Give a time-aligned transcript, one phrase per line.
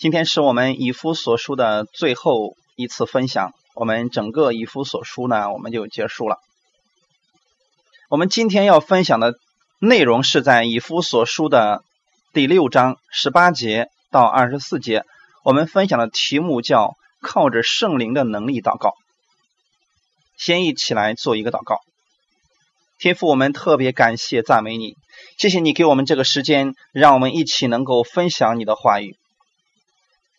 [0.00, 6.38] 今天是我们以夫所书的最后一次分享，我们整个以夫所书呢，我们就结束了。
[8.08, 9.34] 我们今天要分享的
[9.78, 11.84] 内容是在以夫所书的
[12.32, 15.04] 第六章十八节到二十四节，
[15.44, 18.94] 我们分享的题目叫“靠着圣灵的能力祷告”。
[20.38, 21.76] 先一起来做一个祷告。
[22.98, 24.96] 天父，我们特别感谢赞美你，
[25.36, 29.18] 谢谢你给我们这个时间，让我们一起能够分享你的话语。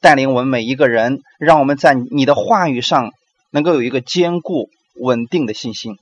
[0.02, 3.14] 带领我们每一个人，让我们在你的话语上
[3.52, 6.00] 能够有一个坚固稳定的信心，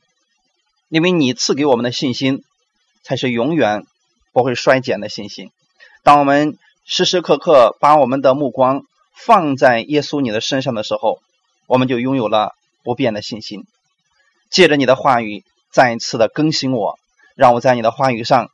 [0.87, 2.43] 因为你赐给我们的信心
[3.03, 3.85] 才是永远
[4.31, 5.51] 不会衰减的信心。
[6.01, 11.19] 当我们时时刻刻把我们的目光放在耶稣你的身上的时候，
[11.67, 13.65] 我们就拥有了不变的信心。
[14.49, 15.43] 借着你的话语，
[15.73, 16.97] 再一次的更新我，
[17.35, 18.49] 让我在你的话语上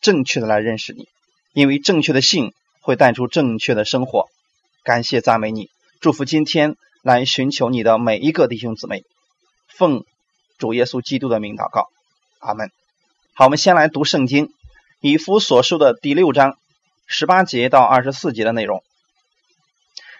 [0.00, 1.06] 正确的来认识你，
[1.52, 4.30] 因为正确的信会带出正确的生活。
[4.86, 5.68] 感谢赞美你，
[5.98, 9.02] 祝福今天来寻求你的每一个弟兄姊妹，
[9.66, 10.04] 奉
[10.58, 11.88] 主耶稣基督的名祷告，
[12.38, 12.70] 阿门。
[13.34, 14.48] 好，我们先来读圣经，
[15.00, 16.56] 以弗所书的第六章
[17.08, 18.84] 十八节到二十四节的内容。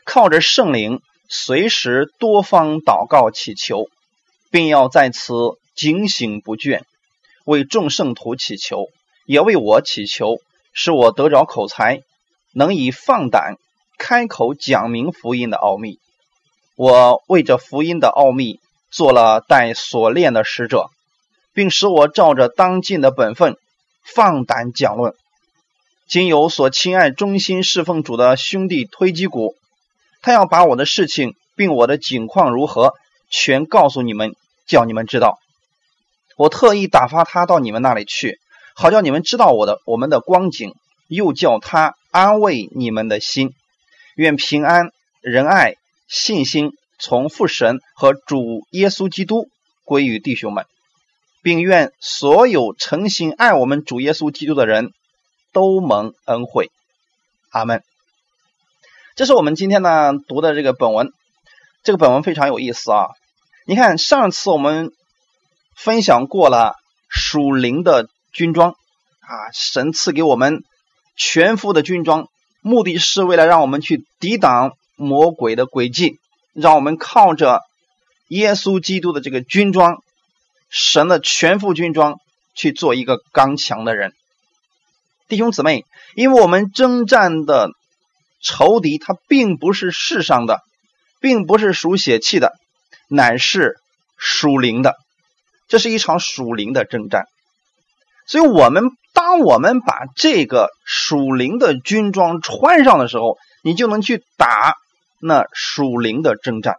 [0.04, 3.84] 靠着圣灵，随时多方祷告祈求，
[4.50, 5.32] 并要在此
[5.76, 6.82] 警醒不倦，
[7.44, 8.86] 为众圣徒祈求，
[9.26, 10.38] 也为我祈求，
[10.72, 12.00] 使我得着口才，
[12.52, 13.58] 能以放胆。
[13.98, 15.98] 开口讲明福音的奥秘，
[16.76, 20.90] 我为这福音的奥秘做了带锁链的使者，
[21.52, 23.56] 并使我照着当尽的本分
[24.04, 25.14] 放胆讲论。
[26.06, 29.56] 今有所亲爱、忠心侍奉主的兄弟推基谷，
[30.22, 32.94] 他要把我的事情并我的景况如何
[33.28, 35.40] 全告诉你们，叫你们知道。
[36.36, 38.38] 我特意打发他到你们那里去，
[38.74, 40.74] 好叫你们知道我的我们的光景，
[41.08, 43.54] 又叫他安慰你们的心。
[44.16, 45.74] 愿平安、仁爱、
[46.08, 49.50] 信心从父神和主耶稣基督
[49.84, 50.64] 归于弟兄们，
[51.42, 54.94] 并愿所有诚心爱我们主耶稣基督的人
[55.52, 56.70] 都蒙恩惠。
[57.50, 57.82] 阿门。
[59.16, 61.12] 这是我们今天呢读的这个本文，
[61.82, 63.08] 这个本文非常有意思啊！
[63.66, 64.92] 你看，上次我们
[65.76, 66.74] 分享过了
[67.10, 70.64] 属灵的军装啊，神赐给我们
[71.16, 72.28] 全副的军装。
[72.66, 76.18] 目的是为了让我们去抵挡魔鬼的诡计，
[76.52, 77.60] 让我们靠着
[78.26, 80.02] 耶稣基督的这个军装，
[80.68, 82.18] 神的全副军装
[82.56, 84.12] 去做一个刚强的人。
[85.28, 85.84] 弟兄姊妹，
[86.16, 87.70] 因为我们征战的
[88.42, 90.60] 仇敌他并不是世上的，
[91.20, 92.52] 并不是属血气的，
[93.06, 93.76] 乃是
[94.16, 94.96] 属灵的，
[95.68, 97.26] 这是一场属灵的征战。
[98.26, 104.74] 所以，我们当我们把这个属灵的军装穿上的时候，你就能去打
[105.20, 106.76] 那属灵的征战。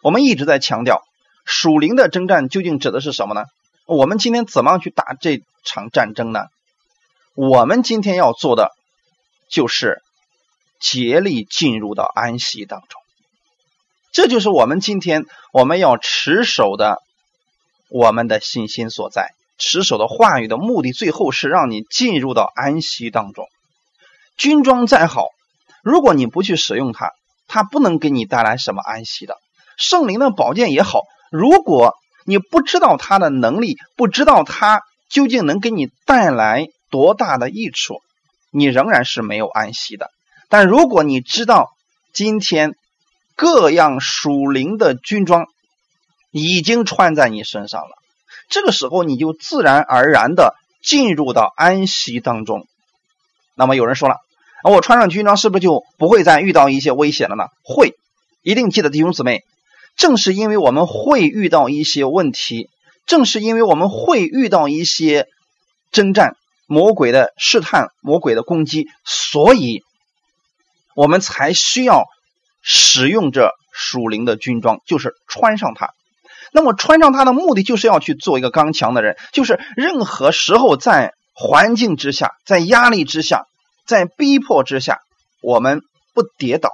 [0.00, 1.02] 我们一直在强调，
[1.44, 3.42] 属灵的征战究竟指的是什么呢？
[3.84, 6.44] 我们今天怎么样去打这场战争呢？
[7.34, 8.70] 我们今天要做的
[9.50, 10.00] 就是
[10.78, 13.02] 竭力进入到安息当中。
[14.12, 17.02] 这就是我们今天我们要持守的
[17.88, 19.34] 我们的信心所在。
[19.58, 23.46] 持守的话语的目的，最后是让你进入到安息当中。
[24.36, 25.28] 军装再好，
[25.82, 27.12] 如果你不去使用它，
[27.48, 29.36] 它不能给你带来什么安息的。
[29.78, 38.00] 圣灵的宝剑也好，如果你不知道它的能力，不知道它究竟能给你带来多大的益处，
[38.50, 40.10] 你仍然是没有安息的。
[40.48, 41.70] 但如果你知道
[42.12, 42.74] 今天
[43.36, 45.46] 各样属灵的军装
[46.30, 47.96] 已经穿在你身上了。
[48.48, 52.66] 这个时候，你就自然而然的进入到安息当中。
[53.54, 54.16] 那么有人说了，
[54.62, 57.44] 我穿上军装是不是就不会再遇到一些危险了呢？
[57.64, 57.94] 会，
[58.42, 59.42] 一定记得弟兄姊妹，
[59.96, 62.68] 正是因为我们会遇到一些问题，
[63.06, 65.26] 正是因为我们会遇到一些
[65.90, 66.36] 征战、
[66.66, 69.82] 魔鬼的试探、魔鬼的攻击，所以
[70.94, 72.04] 我们才需要
[72.62, 75.90] 使用这属灵的军装，就是穿上它。
[76.52, 83.44] 那么穿上它的目的就是要去做一个刚强的人，就是任何时候在环境之下、在压力之下、
[83.86, 85.00] 在逼迫之下，
[85.42, 85.82] 我们
[86.14, 86.70] 不跌倒。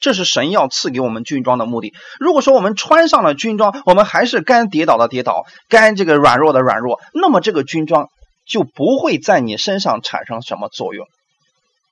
[0.00, 1.94] 这是神要赐给我们军装的目的。
[2.20, 8.08] 如果说我们穿上了军装，我们还是该跌倒的跌倒，该这个软弱的软弱，那么这个军装
[8.46, 11.06] 就不会在你身上产生什么作用。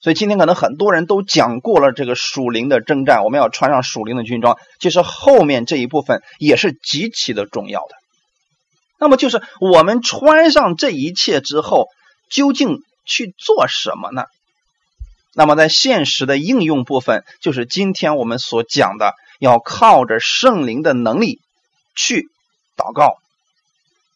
[0.02, 4.58] 所以今天可能很多人都讲过了这个属灵的征战，我们要穿上属灵的军装。
[4.80, 7.94] 其实后面这一部分也是极其的重要的。
[8.98, 11.86] 那么就是我们穿上这一切之后，
[12.28, 14.24] 究竟去做什么呢？
[15.34, 21.38] 那么在现实的应用部分，就是今天我们所讲的，要靠着圣灵的能力
[21.94, 22.28] 去
[22.76, 23.21] 祷告。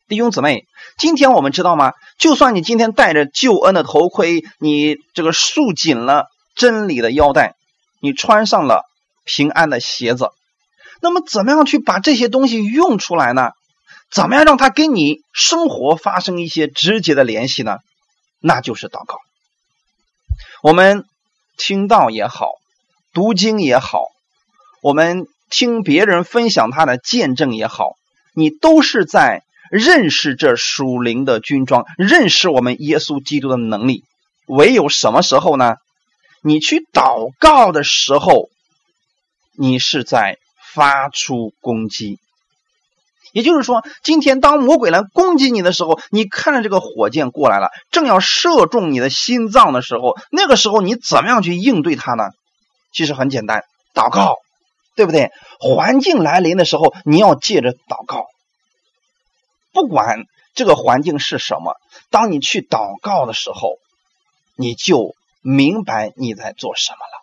[0.08, 0.66] 弟兄姊妹，
[0.98, 1.92] 今天我们知道吗？
[2.16, 7.56] 就算你今天戴着救恩的头盔，你这个束紧了真理的腰带，
[8.00, 8.84] 你穿上了
[9.24, 10.30] 平安的鞋子，
[11.00, 13.50] 那么怎么样去把这些东西用出来呢？
[14.08, 17.78] 怎么样让它跟你生活发生一些直接的联系呢？
[18.38, 19.18] 那就是祷告。
[20.62, 21.04] 我们
[21.56, 22.52] 听到也好，
[23.12, 24.04] 读经也好，
[24.82, 27.96] 我们听别人分享他的见证也好，
[28.34, 34.04] 你都是在认识这属灵的军装，认识我们耶稣基督的能力。
[34.46, 35.74] 唯有什么时候呢？
[36.42, 38.48] 你去祷告的时候，
[39.58, 40.38] 你是在
[40.72, 42.20] 发出攻击。
[43.32, 52.24] 也就是说，今天当魔鬼来攻击你的时候，你看着这个火箭过来了，正要射中你的心脏的时候，那个时候你怎么样去应对它呢？
[52.92, 54.36] 其实很简单，祷告，
[54.94, 55.30] 对不对？
[55.58, 58.26] 环境来临的时候，你要借着祷告。
[59.76, 60.24] 不管
[60.54, 61.76] 这个环境是什么，
[62.08, 63.76] 当你去祷告的时候，
[64.56, 67.22] 你就明白你在做什么了。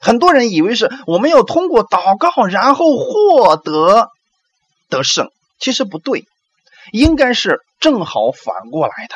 [0.00, 4.10] 很多人以为是我们要通过祷告，然后获得。
[4.90, 5.30] 得胜
[5.60, 6.24] 其实不对，
[6.92, 9.14] 应该是正好反过来的。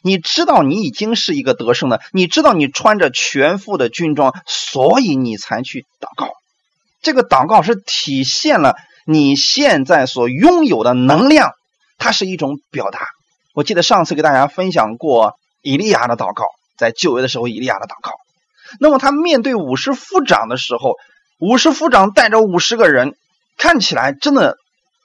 [0.00, 6.32] 你知道你已经是一个得胜的，你知道你穿着全副的军装，所以你才去祷告。
[7.02, 11.50] 这个祷告是体现了你现在所拥有的能量，
[11.98, 13.06] 它是一种表达。
[13.54, 16.44] 我记得上次给大家分享过以利亚的祷告，
[16.78, 18.12] 在旧约的时候，以利亚的祷告。
[18.80, 20.94] 那么他面对五十夫长的时候，
[21.38, 23.16] 五十夫长带着五十个人，
[23.58, 24.56] 看起来真的。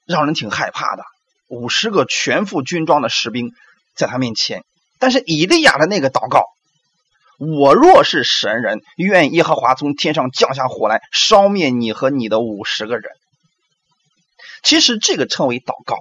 [0.06, 1.04] 让人挺害怕的，
[1.48, 3.54] 五十个全副军装的士兵
[3.96, 4.66] 在他面前。
[5.00, 6.44] 但是以利亚的那个祷告
[7.40, 13.14] ：“我若是神人，愿耶和华从天上降下火来，烧灭你和你的五十个人。”
[14.62, 15.96] 其实这个称为祷告。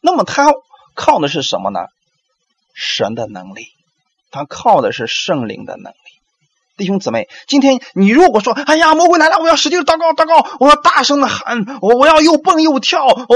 [0.00, 0.52] 那么他
[0.94, 1.80] 靠的是什么呢？
[2.74, 3.66] 神的能力，
[4.30, 5.96] 他靠的是圣灵的能力。
[6.76, 13.26] 弟兄姊妹，今天你如果说：“哎呀，魔鬼来了，我要使劲祷告，祷告，我要大声的喊，我我要又蹦又跳，哦，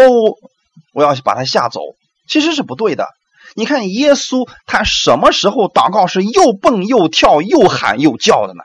[0.93, 1.81] 我要把他吓走。”
[2.27, 3.09] 其实是不对的。
[3.55, 8.63] 你看耶稣，他什么时候祷告是又蹦又跳、又喊又叫的呢？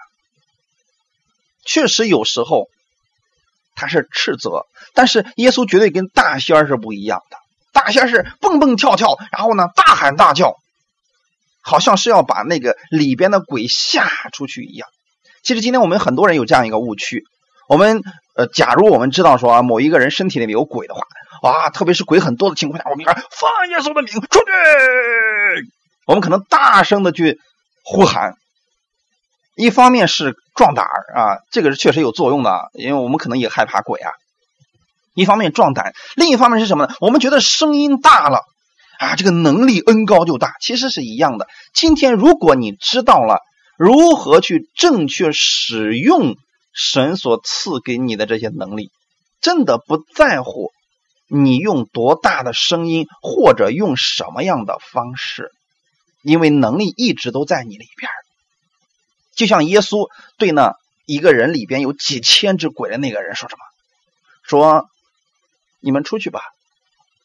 [1.65, 2.69] 确实有时候
[3.75, 7.37] 他是斥责，但是耶稣绝对跟大仙是不一样的。
[7.73, 10.55] 大仙是蹦蹦跳跳，然后呢大喊大叫。
[11.61, 14.87] 好像是要把那个里边的鬼吓出去一样。
[15.43, 17.25] 其实今天我们很多人有这样一个误区：
[17.67, 18.01] 我们
[18.35, 21.01] 呃，假如我们知道说啊，某一个人身体里面有鬼的话，
[21.43, 24.45] 哇，特别是鬼很多的情况下，我们说放耶稣的名出去，
[26.07, 27.37] 我们可能大声的去
[27.83, 28.33] 呼喊。
[29.55, 34.11] 一方面是壮胆儿啊，这个是确实有作用的，因为我们可能也害怕鬼啊。
[35.19, 36.95] 一方面壮胆，另一方面是什么呢？
[36.99, 38.41] 我们觉得声音大了。
[38.97, 41.47] 啊，这个能力恩高就大，其实是一样的。
[41.73, 43.39] 今天如果你知道了
[43.77, 46.35] 如何去正确使用
[46.73, 48.91] 神所赐给你的这些能力，
[49.39, 50.71] 真的不在乎
[51.29, 55.51] 你用多大的声音或者用什么样的方式，
[56.21, 58.11] 因为能力一直都在你里边。
[59.33, 60.73] 就像耶稣对那
[61.05, 63.61] 一个人里边有几千只鬼的那个人说什么？
[64.43, 64.89] 说
[65.79, 66.41] 你们出去吧。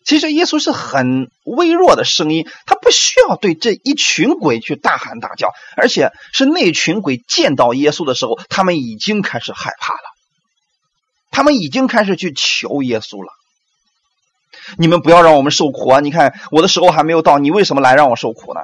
[0.05, 10.01] 其实耶稣是很微弱的声音，他不需要对这一群鬼去大喊大叫，而且是那群鬼见到耶稣的时候，他们已经开始害怕了，
[11.31, 13.33] 他们已经开始去求耶稣了。
[14.77, 16.01] 你们不要让我们受苦啊！
[16.01, 18.61] 你看我的时候还没有到，你为什么来让我受苦呢？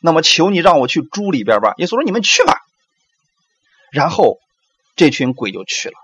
[0.00, 1.74] 那么求你让我去猪里边吧。
[1.78, 2.56] 耶稣说：“你们去吧。”
[3.92, 4.38] 然后
[4.96, 5.94] 这群鬼就去了。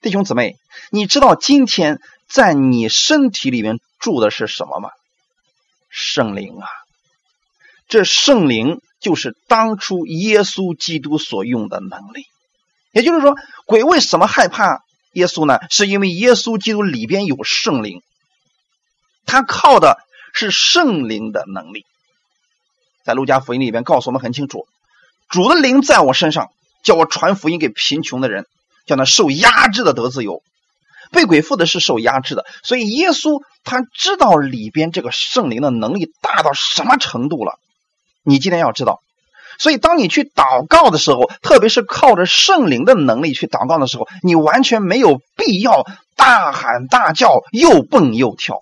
[0.00, 0.56] 弟兄姊妹，
[0.90, 3.78] 你知道今天在你身体里面。
[4.00, 4.90] 住的是什么吗？
[5.90, 6.68] 圣灵啊！
[7.88, 12.26] 这圣灵就是当初耶稣基督所用的能力。
[12.92, 13.34] 也就是说，
[13.66, 15.58] 鬼为什么害怕耶稣呢？
[15.68, 18.02] 是因为耶稣基督里边有圣灵，
[19.26, 19.98] 他靠的
[20.32, 21.84] 是圣灵的能力。
[23.04, 24.68] 在路加福音里边告诉我们很清楚：
[25.28, 26.52] 主的灵在我身上，
[26.84, 28.46] 叫我传福音给贫穷的人，
[28.86, 30.40] 叫那受压制的得自由。
[31.10, 37.58] 被鬼附的是受压制的，所以耶稣他知道里边这个圣灵的能力大到什么程度了。
[38.22, 39.00] 你今天要知道，
[39.58, 45.84] 所以当你去祷告的时候，特别是靠着圣灵的能力去祷告的时候，你完全没有必要
[46.16, 48.60] 大喊大叫、又蹦又跳，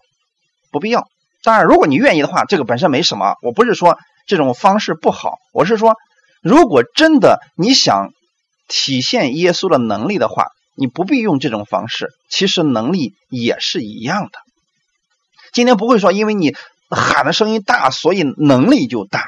[0.71, 1.09] 不必要。
[1.43, 3.35] 当然，如果你愿意的话，这个本身没什么。
[3.43, 5.95] 我不是说这种方式不好，我是说，
[6.43, 8.11] 如果真的你想
[8.69, 14.39] 体现耶稣的能力的话，你不必用这种方式，其实能力也是一样的。
[15.53, 16.55] 今天不会说，因为你
[16.91, 19.27] 喊的声音大，所以能力就大。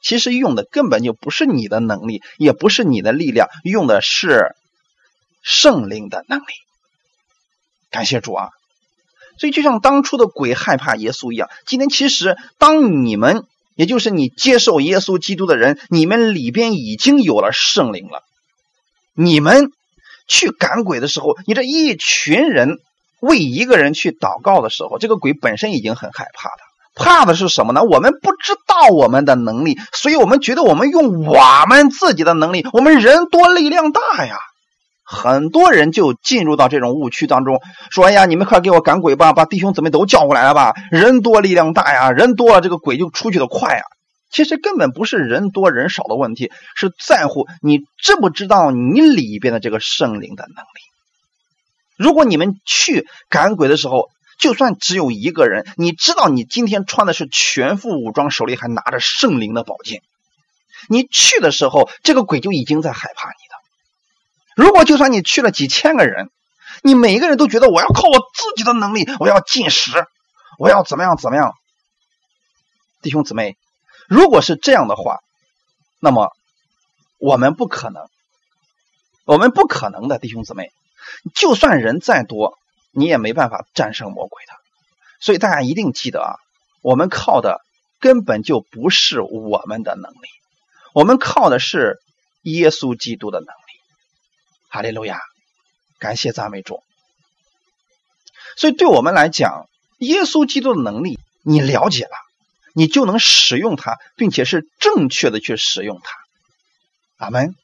[0.00, 4.54] 其实用的根本就不是你的能力，也不是你的力量，用的是
[5.42, 6.52] 圣灵的能力。
[7.90, 8.48] 感谢主啊！
[9.36, 18.22] 所以就像当初的鬼害怕耶稣一样，今天其实当你们，也就是你接受耶稣基督的人，你们里边已经有了圣灵了。
[19.12, 19.72] 你们
[20.30, 22.78] 去赶鬼的时候，你这一群人
[23.20, 26.62] 为一个人去祷告的时候，这个鬼本身已经很害怕的。
[26.94, 27.82] 怕的是什么呢？
[27.82, 34.36] 我们不知道我们的能力，所以我们觉得我们用我们自己的能力，我们人多力量大呀。
[35.04, 37.60] 很多人就进入到这种误区当中，
[37.90, 43.82] 说：“哎呀，你们快给我赶鬼吧，把弟兄姊妹都叫过来了吧，人多力量大呀，人多了这个鬼就出去的快呀。”
[44.30, 50.80] 其实根本不是人多人少的问题，是在乎你知不知道你里边的这个圣灵的能力。
[51.96, 54.08] 如果你们去赶鬼的时候，
[54.38, 60.00] 就算只有一个人，你知道你今天穿的是全副武装，手里还拿着圣灵的宝剑，
[60.88, 64.64] 你去的时候，这个鬼就已经在害怕你的。
[64.64, 66.30] 如果就算你去了几千个人，
[66.82, 69.90] 你每一个人都觉得我要靠我自己的能力，我要进食，
[70.58, 71.52] 我要怎么样怎么样，
[73.02, 73.56] 弟兄姊妹，
[74.10, 75.20] 如果是这样的话，
[76.00, 76.32] 那么
[77.18, 78.08] 我们不可能，
[79.24, 80.72] 我们不可能的，弟兄姊妹，
[81.36, 82.58] 就算人再多。
[82.92, 84.52] 你也没办法战胜魔鬼的，
[85.20, 86.34] 所以大家一定记得啊，
[86.82, 87.60] 我们靠的
[88.00, 90.28] 根本就不是我们的能力，
[90.92, 92.00] 我们靠的是
[92.42, 93.80] 耶稣基督的能力。
[94.70, 95.20] 哈利路亚，
[96.00, 96.82] 感谢赞美主。
[98.56, 102.16] 所以对我们来讲，耶稣基督的能力你了解了，
[102.74, 107.26] 你就能使用它，并且是正确的去使用它。
[107.26, 107.54] 阿门。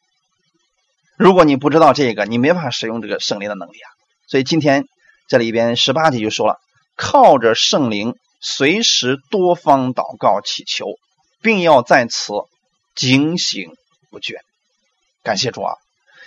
[1.16, 3.88] 如果你不知道这个，你没法使用这个圣灵的能力啊。
[4.26, 4.86] 所以今天。
[5.28, 6.60] 这里边十八节就说了，
[6.94, 10.86] 靠着圣灵，随时多方祷告祈求，
[11.42, 12.32] 并要在此
[12.94, 13.72] 警醒
[14.12, 14.36] 不倦。
[15.24, 15.74] 感谢主啊！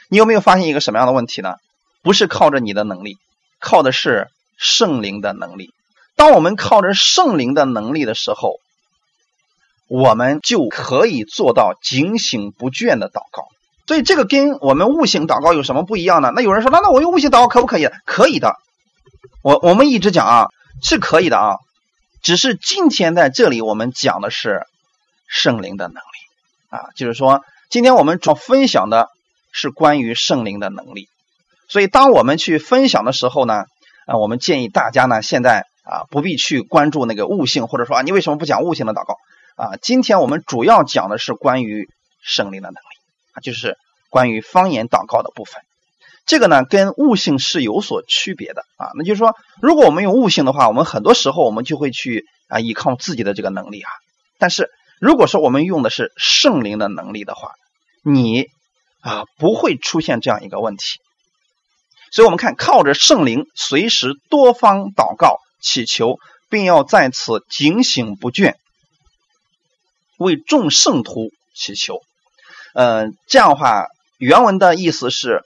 [0.09, 1.53] 你有没有发现一个什么样的问题呢？
[2.01, 3.15] 不是靠着你的能力，
[3.62, 5.71] 靠的是圣灵的能力。
[6.17, 8.59] 当我们靠着圣灵的能力的时候，
[9.89, 13.48] 我们就可以做到警醒不倦的祷告。
[13.88, 16.31] 所以这个跟我们悟性祷告有什么不一样呢？
[16.36, 17.89] 那有人说，那那我用悟性祷告可不可以？
[18.05, 18.53] 可以的。
[19.41, 20.48] 我我们一直讲啊，
[20.84, 21.55] 是可以的啊，
[22.22, 24.62] 只是今天在这里我们讲的是
[25.27, 26.00] 圣灵的能力
[26.69, 29.08] 啊，就是说今天我们主要分享的
[29.51, 31.08] 是关于圣灵的能力，
[31.67, 33.63] 所以当我们去分享的时候呢，
[34.05, 39.15] 啊，我们建议大家呢现在啊不必去关注那个悟性，或者说啊你为什么不讲悟性的祷告
[39.60, 39.75] 啊？
[39.82, 41.89] 今天我们主要讲的是关于
[42.22, 42.98] 圣灵的能力
[43.34, 43.78] 啊，就是
[44.10, 45.62] 关于方言祷告的部分。
[46.25, 48.92] 这个呢，跟悟性是有所区别的啊。
[48.96, 53.89] 那就是说，如果我们用悟性的话，我们很多时候我们就会去啊依靠自己的这个能力啊。
[54.38, 57.51] 但是如果说我们用的是圣灵的能力的话，
[58.04, 58.46] 你
[59.01, 61.00] 啊不会出现这样一个问题。
[62.12, 66.18] 所以，我们看靠着圣灵，随时多方祷告祈求，
[66.50, 68.56] 并要在此警醒不倦，
[70.20, 72.02] 为众圣徒祈求。
[72.76, 73.88] 嗯，这样的话，
[74.20, 75.42] 原文的意思是。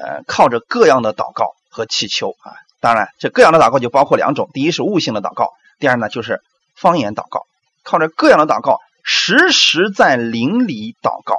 [0.00, 5.50] 呃，靠着各样的祷告和祈求啊，当然，这各样的祷告就包括两种：第一是悟性的祷告，
[5.80, 6.40] 第二呢就是
[6.76, 7.40] 方言祷告。
[7.82, 11.38] 靠着各样的祷告，时时在灵里祷告。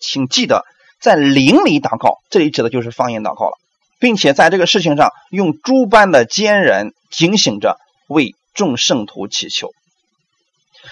[0.00, 0.64] 请记得，
[1.02, 3.58] 在灵里祷告，这里指的就是方言祷告了，
[4.00, 7.76] 并且在这个事情上用诸般的坚忍警醒着，
[8.08, 9.70] 为众圣徒祈求。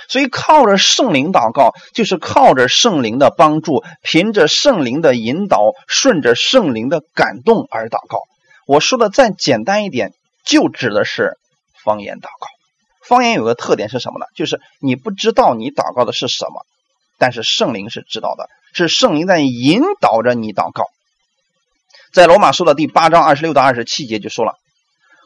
[0.09, 8.19] 所以，靠着圣灵祷告，就是靠着圣灵的帮助，凭着圣灵的引导，顺着圣灵的感动而祷告。
[8.67, 10.13] 我说的再简单一点，
[10.45, 11.39] 就指的是
[11.85, 12.49] 方言祷告。
[13.05, 14.27] 方言有个特点是什么呢？
[14.35, 16.65] 就是你不知道你祷告的是什么，
[17.19, 20.85] 但是圣灵是知道的，是圣灵在引导着你祷告。
[22.13, 24.55] 在罗马书的第八章二十六到二十七节就说了。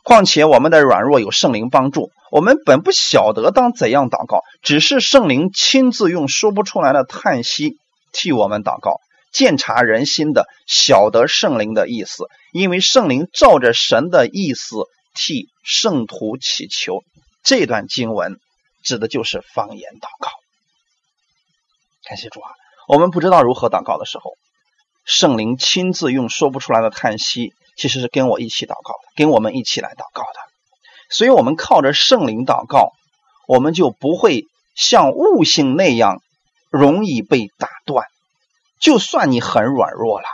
[0.07, 7.79] 况且我们的软弱有圣灵帮助，我们本不晓得当怎样祷告，只是圣灵亲自用说不出来的叹息
[8.13, 9.01] 替我们祷告，
[9.33, 14.77] 鉴察人心的，晓得圣灵的意思，因为圣灵照着神的意思
[15.13, 17.03] 替圣徒祈求。
[17.43, 18.37] 这段经文
[18.85, 20.31] 指的就是方言祷告。
[22.09, 22.49] 感谢主啊！
[22.87, 24.35] 我们不知道如何祷告的时候，
[25.05, 27.53] 圣灵亲自用说不出来的叹息。
[27.77, 30.41] 其实是跟我一起祷告的，跟我们一起来祷告的，
[31.11, 32.93] 所以，我们靠着圣灵祷告，
[33.47, 36.21] 我们就不会像悟性那样
[36.71, 38.07] 容易被打断。
[38.81, 40.27] 就算你很软弱了，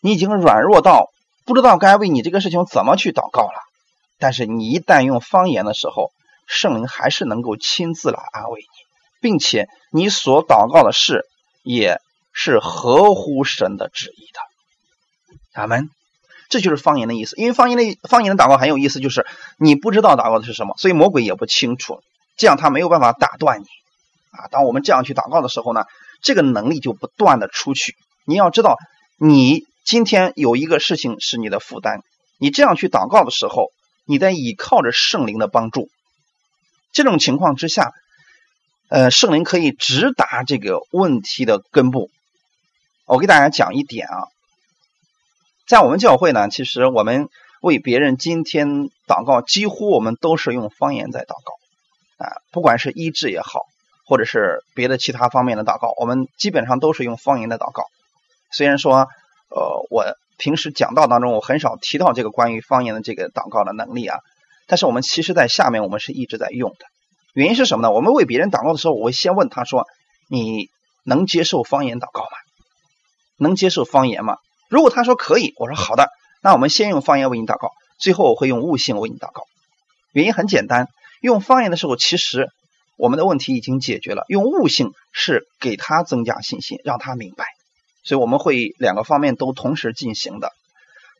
[0.00, 1.10] 你已经软弱到
[1.44, 3.60] 不知道该为你这个事情怎么去祷告了，
[4.18, 6.10] 但是你一旦用方言的时候，
[6.46, 8.66] 圣灵还是能够亲自来安慰你，
[9.20, 11.26] 并且你所祷告的事
[11.62, 12.00] 也
[12.32, 15.60] 是合乎神的旨意的。
[15.60, 15.90] 阿门。
[16.48, 19.26] 这就是方言的意思，因为方言的方言的祷告很有意思，就是
[19.58, 22.02] 你不知道祷告的是什么，所以魔鬼也不清楚，
[22.36, 23.64] 这样他没有办法打断你。
[24.30, 25.84] 啊，当我们这样去祷告的时候呢，
[26.22, 27.96] 这个能力就不断的出去。
[28.24, 28.76] 你要知道，
[29.18, 32.00] 你今天有一个事情是你的负担，
[32.38, 33.70] 你这样去祷告的时候，
[34.04, 35.88] 你在倚靠着圣灵的帮助。
[36.92, 37.92] 这种情况之下，
[38.88, 42.10] 呃，圣灵可以直达这个问题的根部。
[43.06, 44.28] 我给大家讲一点啊，
[45.68, 47.28] 在我们教会呢，其实我们
[47.60, 53.60] 为别人今天祷告，几乎我们都是用方言在祷告啊，不管是医治也好。
[54.10, 57.84] 或者是别的其他方面的祷告，我们基本上都是用方言的祷告。
[58.50, 59.06] 虽然说，
[59.50, 64.20] 呃，我平时讲道当中我很少提到这个关于方言的这个祷告的能力啊，
[64.66, 66.86] 但是我们其实在下面我们是一直在用的。
[67.34, 67.92] 原因是什么呢？
[67.92, 69.86] 我们为别人祷告的时候，我会先问他说
[70.26, 70.70] ：“你
[71.04, 72.30] 能接受方言祷告吗？
[73.36, 76.08] 能接受方言吗？”如果他说可以，我说好的，
[76.42, 79.44] 那我们先用方言为你祷告，最后我会用悟性为你祷告。
[80.12, 80.88] 原因很简单，
[81.20, 82.48] 用方言的时候其实。
[83.00, 87.44] 我们的问题已经解决了，用悟性是给他增加信心，让他明白，
[88.02, 90.50] 所以我们会两个方面都同时进行的。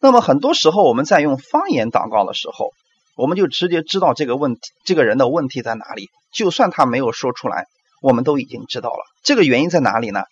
[0.01, 2.73] 那么很多时候我们在用方言祷告的时候，
[3.15, 6.11] 我们就直接知道这个问题，这个人的问题在哪里。
[6.33, 7.67] 就算他没有说出来，
[8.03, 10.25] 我们都已经知道了这个原因在哪里呢？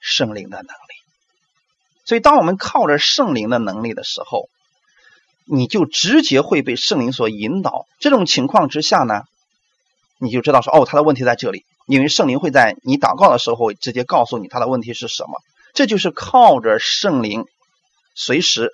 [0.00, 1.05] 圣灵的能力。
[2.06, 4.48] 所以当我们靠着圣灵的能力的时候，
[5.44, 7.86] 你就直接会被圣灵所引导。
[7.98, 9.22] 这种情况之下呢？
[10.18, 15.42] 你就知道说哦，他的问题在这里，因为圣灵会在你祷告的时候直接告诉你他的问题是什么。
[15.74, 17.44] 这就是靠着圣灵，
[18.14, 18.70] 随时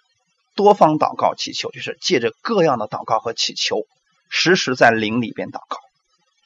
[0.55, 3.87] 多方祷告祈求，就是借着各样的祷告和祈求，
[4.31, 5.79] 时时在灵里边祷告。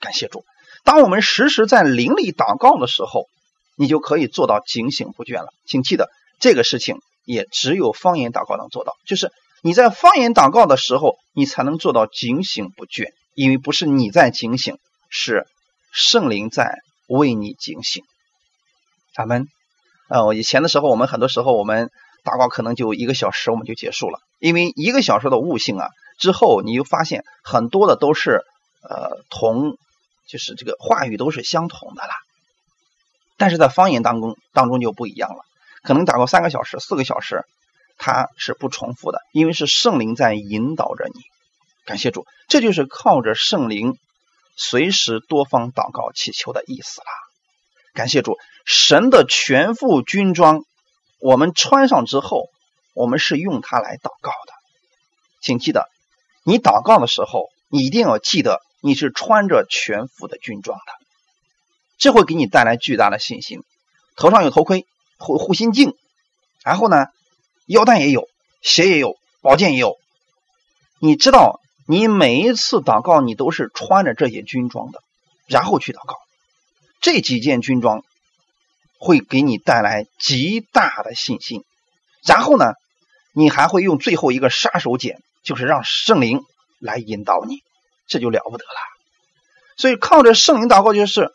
[0.01, 0.45] 感谢主，
[0.83, 3.27] 当我们时时在灵里祷告的时候，
[3.77, 5.49] 你就可以做到警醒不倦了。
[5.67, 9.31] 请记得这个事情也只有方言祷告能做到，就是
[9.63, 14.79] 你在方言祷告的时候，你才能做到警醒不倦，因为不是你在警醒。
[15.09, 15.47] 是
[15.93, 18.03] 圣灵在为你警醒，
[19.15, 19.47] 咱们
[20.09, 21.91] 呃，以前的时候，我们很多时候我们
[22.25, 28.43] 祷告可能就一个小时，我们就结束了，因为一个小时的悟性啊，之后你就发现很多的都是
[28.83, 29.79] 呃同，
[30.27, 32.15] 就是这个话语都是相同的啦。
[33.37, 35.45] 但是在方言当中当中就不一样了，
[35.87, 37.45] 可能祷告三个小时、四个小时，
[37.97, 41.21] 它是不重复的，因为是圣灵在引导着你。
[41.85, 43.97] 感谢主，这就是靠着圣灵。
[44.59, 47.07] 随时多方祷告祈求的意思啦。
[47.93, 50.65] 感谢主，神的全副军装，
[51.21, 52.49] 我们穿上之后，
[52.95, 54.53] 我们是用它来祷告的。
[55.43, 55.91] 请记得，
[56.43, 60.93] 你祷告的时候，你一定要记得你是穿着全副的军装的，
[61.99, 63.61] 这会给你带来巨大的信心。
[64.17, 64.87] 头上有头盔、
[65.19, 65.95] 护护心镜，
[66.63, 67.07] 然后呢，
[67.67, 68.29] 腰带也有，
[68.63, 69.97] 鞋也有，宝剑也有。
[70.99, 71.61] 你知道。
[71.89, 75.05] 你每一次祷告，你都是穿着这些军装的，
[75.47, 76.17] 然后去祷告。
[77.01, 78.03] 这几件军装
[78.99, 81.63] 会给你带来极大的信心。
[82.27, 82.73] 然后呢，
[83.33, 86.41] 你还会用最后一个杀手锏，就是让圣灵
[86.81, 87.63] 来引导你，
[88.09, 88.81] 这就了不得了。
[89.77, 91.31] 所以靠着圣灵祷告，就是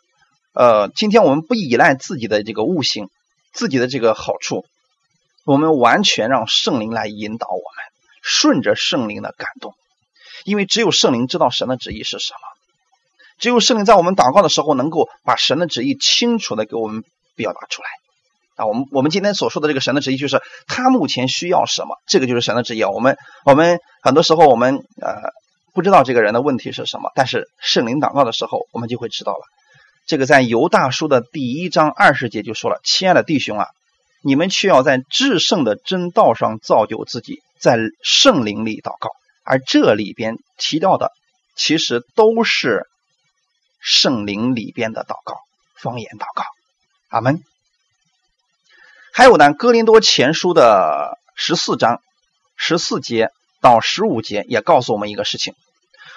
[0.52, 3.08] 呃，今天我们不依赖自己的这个悟性，
[3.52, 4.64] 自己的这个好处，
[5.44, 7.84] 我们完全让圣灵来引导我们，
[8.22, 9.74] 顺着圣灵的感动。
[10.44, 12.40] 因为只有圣灵知道神的旨意是什么，
[13.38, 17.04] 只有圣灵在我们祷告的时候，能够把神的旨意清楚的给我们
[17.36, 17.88] 表达出来。
[18.56, 22.82] 啊，我们我们今天所说的这个神的旨意，就是他目前需要什么，这个就是神的旨意。
[22.82, 25.30] 我们我们很多时候我们呃
[25.74, 29.44] 不知道这个人的问题是什么，但是圣灵祷告的时候，我们就会知道了。
[30.06, 33.68] 这个在犹大书的第一章二十节就说了：“亲爱的弟兄啊，
[34.20, 39.10] 你们却要在至圣的真道上造就自己，在圣灵里祷告。”
[39.44, 41.10] 而这里边提到的，
[41.56, 42.86] 其实都是
[43.80, 45.40] 圣灵里边的祷告，
[45.74, 46.44] 方言祷告。
[47.08, 47.42] 阿门。
[49.12, 52.00] 还有呢，《哥林多前书》的十四章
[52.56, 55.54] 十四节到十五节也告诉我们一个事情：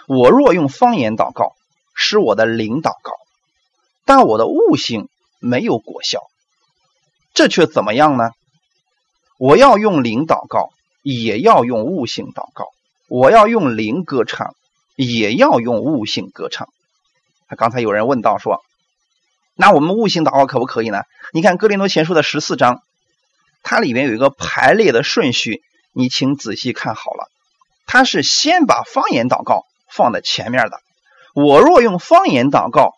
[0.07, 1.55] 我若用方言祷告，
[1.95, 3.11] 是我的灵祷告，
[4.05, 6.21] 但我的悟性没有果效，
[7.33, 8.29] 这却怎么样呢？
[9.37, 12.69] 我要用灵祷告，也要用悟性祷告。
[13.07, 14.55] 我要用灵歌唱，
[14.95, 16.69] 也要用悟性歌唱。
[17.57, 18.63] 刚才有人问到说
[19.53, 21.03] ：“那我们悟性祷告可不可以呢？
[21.33, 22.81] 你看《哥林多前书》的十四章，
[23.61, 27.29] 它里面有一个排列的顺序，你请仔细看好了。
[27.85, 30.81] 它是先把方言祷告放在前面的。
[31.35, 32.95] 我若用方言祷告，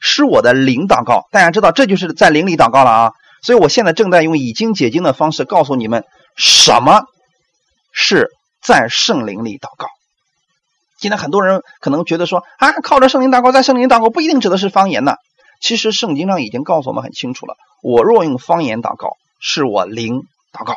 [0.00, 1.26] 是我的灵祷告。
[1.30, 3.12] 大家知道，这就是在灵里祷告了啊。
[3.42, 6.04] 所以我现在正在用已经解经的方式告诉你们，
[6.36, 7.02] 什么
[7.92, 8.30] 是
[8.62, 9.86] 在圣灵里祷告。
[10.98, 15.16] 现在很多人可能觉得说啊，靠着圣灵祷告，在圣灵祷告不一定指的是方言呢。
[15.60, 17.56] 其实圣经上已经告诉我们很清楚了。
[17.82, 20.76] 我若用方言祷告，是我灵祷告，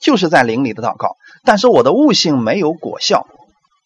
[0.00, 1.16] 就是在灵里的祷告。
[1.44, 3.26] 但是我的悟性没有果效，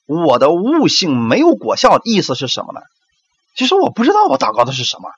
[0.07, 2.81] 我的悟性没有果效，意思是什么呢？
[3.55, 5.11] 其实我不知道我祷告的是什么。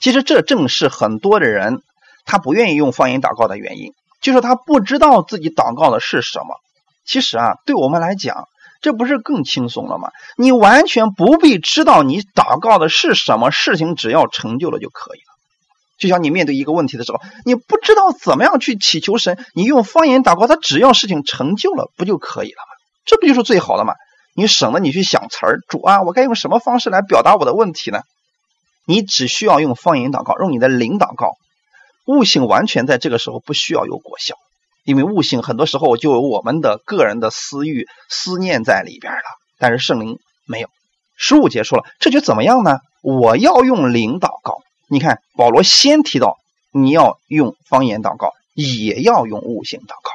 [0.00, 1.82] 其实这正是很多的人
[2.24, 6.60] 他不愿意用方言祷告的原因，就是他不知道自己祷告的是什么。
[7.04, 8.48] 其实啊，对我们来讲，
[8.80, 10.10] 这不是更轻松了吗？
[10.36, 15.24] 你完全不必知道你祷告的是什么事情，只要成就了就可以了。
[15.98, 22.76] 就像你面对一个问题的时候，你不知道怎么样去祈求神，你用方言祷告，他只要事情成就了，不就可以了吗？
[23.04, 23.94] 这不就是最好的吗？
[24.38, 28.02] 你省得你去想词儿，主啊，我该用什么方式来表达我的问题呢？
[28.86, 31.32] 你只需要用方言祷告，用你的灵祷告，
[32.06, 34.36] 悟性完全在这个时候不需要有果效，
[34.84, 39.22] 因为悟性很多时候就有我们的个人的私欲、思念在里边了。
[39.58, 40.68] 但是圣灵没有。
[41.16, 42.78] 十五节说了，这就怎么样呢？
[43.02, 44.58] 我要用灵祷告。
[44.88, 46.36] 你看，保罗先提到
[46.70, 50.12] 你要用方言祷告，也要用悟性祷告。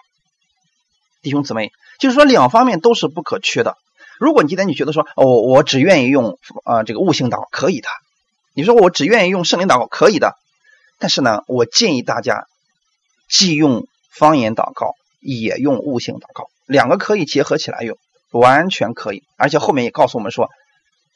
[1.21, 3.75] 弟兄姊妹，就是说两方面都是不可缺的。
[4.23, 7.89] 如果你今天你觉得说，哦，我只愿意用啊这个悟性祷告，可以的。
[8.53, 10.35] 你说我只愿意用圣灵祷告，可以的。
[10.99, 12.47] 但是呢，我建议大家
[13.29, 17.97] 既用方言祷告，也用悟性祷告，两个可以结合起来用，
[18.31, 19.23] 完全可以。
[19.37, 20.49] 而且后面也告诉我们说。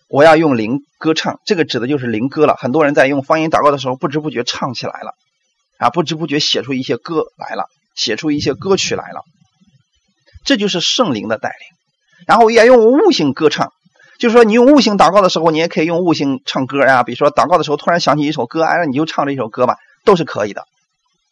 [0.09, 2.55] 我要用灵歌唱，这个指的就是灵歌了。
[2.55, 5.13] 很多人在用方言祷告的时候，不知不觉唱起来了，
[5.79, 9.25] 啊，不知不觉写出一些歌来了，写出一些歌曲来了。
[10.45, 11.76] 这就是圣灵的带领。
[12.25, 13.71] 然后也用悟性歌唱，
[14.19, 17.03] 就是说你用悟性祷告的时候，你也可以用悟性唱歌呀。
[17.03, 19.75] 比如说祷告的时候突然想起一首歌，哎，你就唱这首歌吧，
[20.06, 20.63] 都是可以的。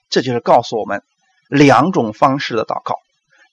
[0.10, 1.02] 这就是告诉我们
[1.50, 2.95] 两种方式的祷告。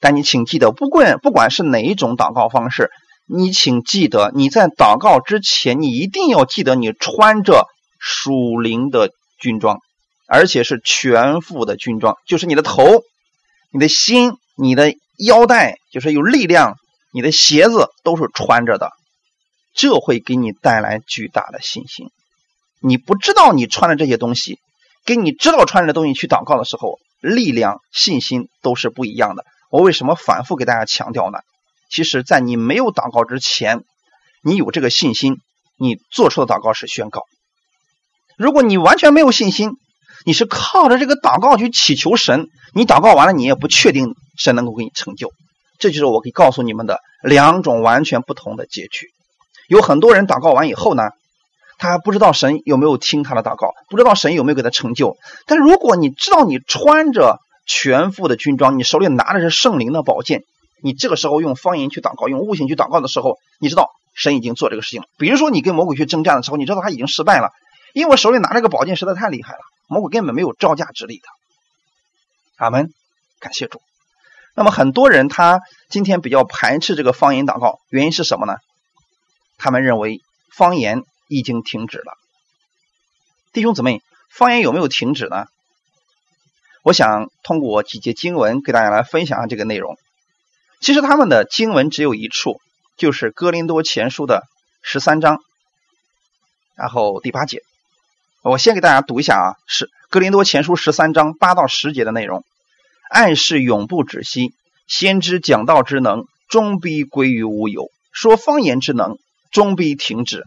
[0.00, 2.90] 但你请记得，不管不管是哪一种祷告方式。
[3.28, 7.66] 你请记得，你在祷告之前，你一定要记得，你穿着
[7.98, 9.78] 属灵的军装，
[10.26, 12.84] 而且是全副的军装，就是你的头、
[13.72, 14.92] 你的心、你的
[15.24, 16.74] 腰带，就是有力量，
[17.12, 18.90] 你的鞋子都是穿着的，
[19.74, 22.06] 这会给你带来巨大的信心。
[22.80, 24.58] 你不知道你穿的这些东西，
[25.04, 29.44] 跟你知道穿着的东西去祷告的时候，力量、信心都是不一样的。
[29.70, 31.38] 我为什么反复给大家强调呢？
[31.90, 33.84] 其实，在你没有祷告之前，
[34.42, 35.36] 你有这个信心，
[35.78, 37.22] 你做出的祷告是宣告。
[38.38, 39.72] 如果你完全没有信心，
[40.24, 45.30] 你是靠着这个祷告去祈求神，你祷告完了，你也不确定神能够给你成就。
[45.82, 49.08] 这就是我可以告诉你们的两种完全不同的结局。
[49.66, 51.10] 有很多人祷告完以后呢，
[51.76, 55.16] 他还不知道神有没有听他的祷告，不知道神有没有给他成就。
[55.44, 60.44] 但如果你知道你穿着全副的军装，你手里拿的是圣灵的宝剑。
[60.84, 65.08] 你这个时候用方言去祷告，用悟性去祷告的时候，你知道神已经做这个事情了。
[65.18, 67.50] 比如说你跟魔鬼去征战的时候，你知道他已经失败了，
[67.92, 71.24] 因为我手里拿这个宝剑实在太厉害了，魔鬼根本没有招架之力的。
[72.58, 72.92] 阿门，
[73.40, 73.80] 感谢主。
[74.54, 78.56] 那么很多人他今天比较排斥这个方言祷告，原因是什么呢？
[79.58, 80.20] 他们认为
[80.54, 82.12] 方言已经停止了。
[83.52, 85.46] 弟兄姊妹，方言有没有停止呢？
[86.82, 89.96] 我想通过几节经文给大家来分享下这个内容。
[90.80, 92.60] 其实他们的经文只有一处，
[92.96, 94.42] 就是《哥林多前书》的
[94.82, 95.38] 十三章，
[96.74, 97.62] 然后第八节。
[98.42, 102.44] 我先给大家读一下啊，是《哥林多前书》十三章八到十节的内容。
[103.12, 104.52] 暗示永不止息，
[104.88, 109.18] 先知讲道之能终必归于无有，说方言之能
[109.50, 110.44] 终必停止，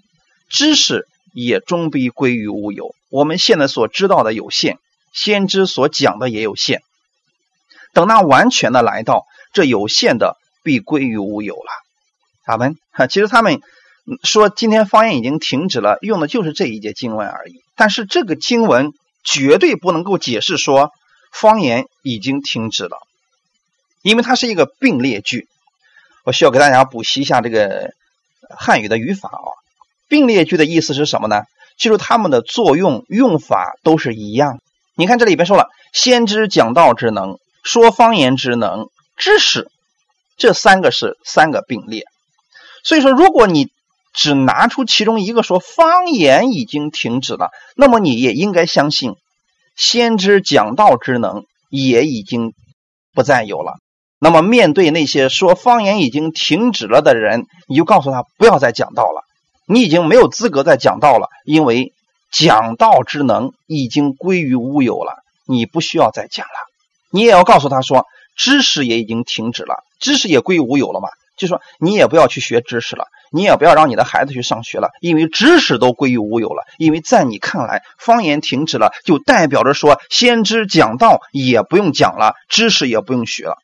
[0.50, 2.96] 知识也终必归于无有。
[3.10, 4.80] 我们现在所知道的有限，
[5.14, 6.82] 先知所讲的也有限。
[7.94, 9.26] 等那完全的来到。
[9.54, 11.72] 这有限的必归于无有了，
[12.44, 13.62] 他们哈，其实他们
[14.22, 17.62] 说今天方言已经停止了，用的就是这一节经文而已。
[17.78, 18.92] 但是这个经文
[19.24, 20.92] 绝对不能够解释说
[21.40, 22.98] 方言已经停止了，
[24.02, 25.48] 因为它是一个并列句。
[26.24, 27.94] 我需要给大家补习一下这个
[28.58, 29.52] 汉语的语法啊。
[30.08, 31.44] 并列句的意思是什么呢？
[31.78, 34.62] 就是它们的作用用法都是一样。
[34.96, 38.90] 你看这里边说了，先知讲道之能，说方言之能。
[39.18, 39.72] 知识，
[40.36, 42.04] 这三个是三个并列，
[42.84, 43.70] 所以说，如果你
[44.14, 49.16] 只拿出其中一个说方言已经停止了，那么你也应该相信，
[49.76, 52.54] 先知讲道之能也已经
[53.14, 53.78] 不再有了。
[54.20, 59.24] 那么面对那些说方言已经停止了的人，你就告诉他不要再讲道了，
[59.68, 61.94] 你已经没有资格再讲道了，因为
[62.32, 66.54] 讲道之能已经归于乌有了，你不需要再讲了。
[67.12, 71.10] 你也要告诉他说，知识也已经停止了，知识也归于乌有了嘛。
[71.36, 76.64] 就说你也不要去学知识了，你也不要让你的孩子去上学了，因为知识都归于无有了。
[76.78, 83.58] 因为在你看来，方言停止了，就代表着说，先知讲道也不用讲了，知识也不用学了。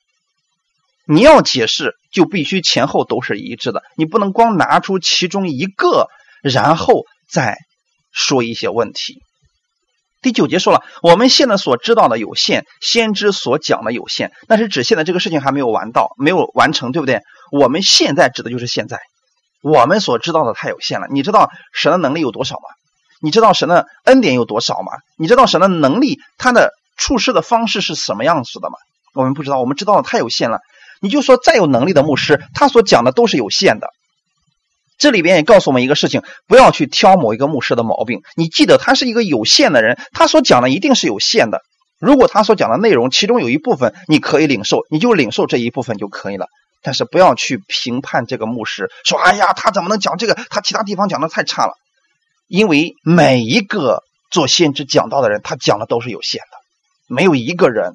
[1.05, 6.07] 你要解释，就必须前后都是一致的，你不能光拿出其中一个，
[6.43, 7.57] 然后再
[8.11, 9.21] 说一些问题。
[10.21, 17.21] 第九节说了，我们现在所知道的有限，先知所讲的有限，那是指现在这个事情还没有完到，没有完成，对不对？
[17.51, 18.99] 我们现在指的就是现在，
[19.63, 21.07] 我们所知道的太有限了。
[21.09, 22.61] 你知道神的能力有多少吗？
[23.19, 24.91] 你知道神的恩典有多少吗？
[25.17, 28.75] 你知道神的能力他的处事的方式是什么样子的吗？
[29.15, 30.59] 我们不知道，我们知道的太有限了。
[31.01, 33.87] 你就说再有能力的牧师，他所讲的都是有限的。
[35.01, 38.21] 这里边也告诉我们一个事情：不要去挑某一个牧师的毛病。
[38.35, 41.61] 你记得他是一个有限的人，他所讲的一定是有限的。
[41.99, 46.45] 如果他所讲的内容其中有一部分你可以领受，你就领受这一部分就可以了。
[46.83, 50.35] 但是不要去评判这个牧师，说：“哎呀，他怎么能讲这个？
[50.35, 51.73] 他其他地方讲的太差了。”
[52.47, 56.57] 因为每一个做先知讲道的人，他讲的都是有限的，
[57.07, 57.93] 没有一个人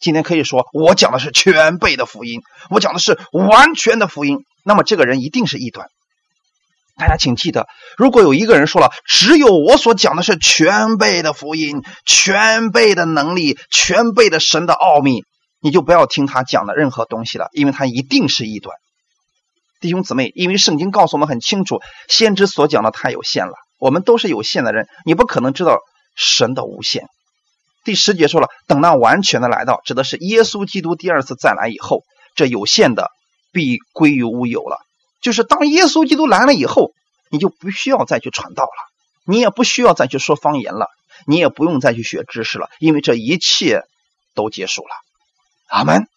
[0.00, 4.38] 今天可以说我讲的是全备的福音，我讲的是完全的福音。
[4.64, 5.86] 那么这个人一定是异端。
[6.98, 15.22] 大家请记得，如果有一个人说了只有我所讲的是全备的福音、全备的能力、全备的神的奥秘，
[15.60, 18.76] 你就不要听他讲的任何东西了，因为他一定是异端。
[19.80, 25.78] 弟兄姊妹，因为圣经告诉我们很清楚，先知所讲的太有限了，我们都是有限的人，你不可能知道
[26.16, 27.06] 神的无限。
[27.84, 32.02] 第十节说了，等那完全的来到，指的是耶稣基督第二次再来以后，
[32.34, 33.12] 这有限的
[33.52, 34.78] 必归于无有了。
[35.20, 36.92] 就是当耶稣基督来了以后，
[37.30, 38.70] 你就不需要再去传道了，
[39.24, 40.88] 你也不需要再去说方言了，
[41.26, 43.82] 你也不用再去学知识了，因为这一切
[44.34, 44.90] 都结束了。
[45.68, 46.08] 阿门，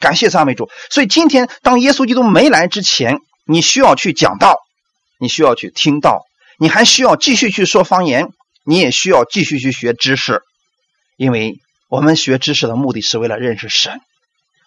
[0.00, 0.70] 感谢赞美主。
[0.90, 4.58] 所以今天当耶稣基督没来之前，你需要去讲道，
[5.18, 6.26] 你需要去听道，
[6.58, 8.28] 你还需要继续去说方言，
[8.64, 10.42] 你也需要继续去学知识，
[11.16, 14.00] 因为我们学知识的目的是为了认识神，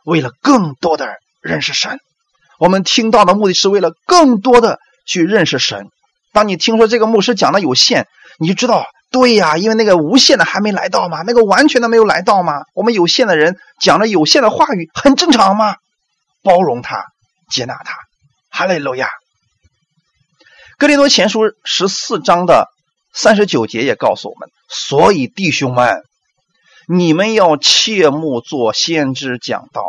[0.06, 2.00] 为了更多的认识神。
[2.60, 5.88] 我们听到的目的是为了更多的去认识神。
[6.34, 8.08] 当你听说这个牧师讲的有限，
[8.40, 12.64] 你就知道，对呀，因为那个无限的还没来到嘛，那个完全的没有来到嘛。
[12.74, 15.76] 我们有限的人讲了有限的话语，很正常嘛，
[16.44, 17.06] 包容他，
[17.50, 17.96] 接纳他。
[18.50, 19.10] 哈利路亚。
[20.78, 22.68] 格林多前书十四章的
[23.14, 26.04] 三十九节也告诉我们，所以弟兄们，
[26.88, 29.84] 你们要切莫做先知讲道，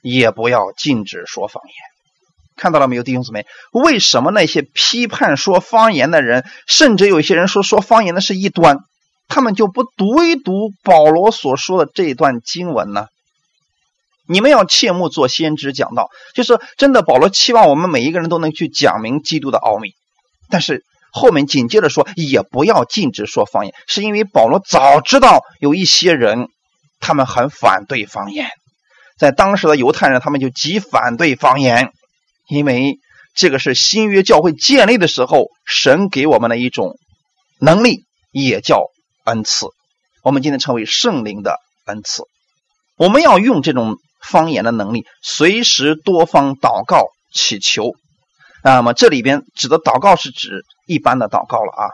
[0.00, 1.74] 也不要禁止说方言。
[2.58, 3.46] 看到了没有，弟兄姊妹？
[3.72, 8.80] 为什么那些批判说方言的人，甚至有些人说说方言的是一端，
[9.28, 13.06] 他们就不读一读保罗所说的这段经文呢？
[14.26, 17.00] 你们要切莫做先知讲道，就是真的。
[17.00, 19.94] 保罗期望我们每一个人都能去讲明基督的奥秘，
[20.50, 26.48] 但是后面紧接着说，也不要禁止说方言，是因为保罗早知道有一些人，
[27.00, 28.50] 他们很反对方言，
[29.18, 31.92] 在当时的犹太人，他们就极反对方言。
[32.48, 32.98] 因为
[33.34, 36.96] 这个是新约教会建立的时候，神给我们的一种
[37.60, 38.86] 能力，也叫
[39.24, 39.66] 恩赐。
[40.22, 42.24] 我们今天称为圣灵的恩赐。
[42.96, 47.92] 我们要用这种方言的能力，随时多方祷告祈求。
[48.64, 51.84] 那么这里边指的祷告是指一般的祷告了啊，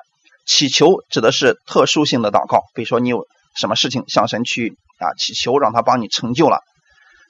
[0.46, 6.60] 祈求指的是特殊性的祷告，比如说你有什么事情向神去啊祈求，让他帮你成就了。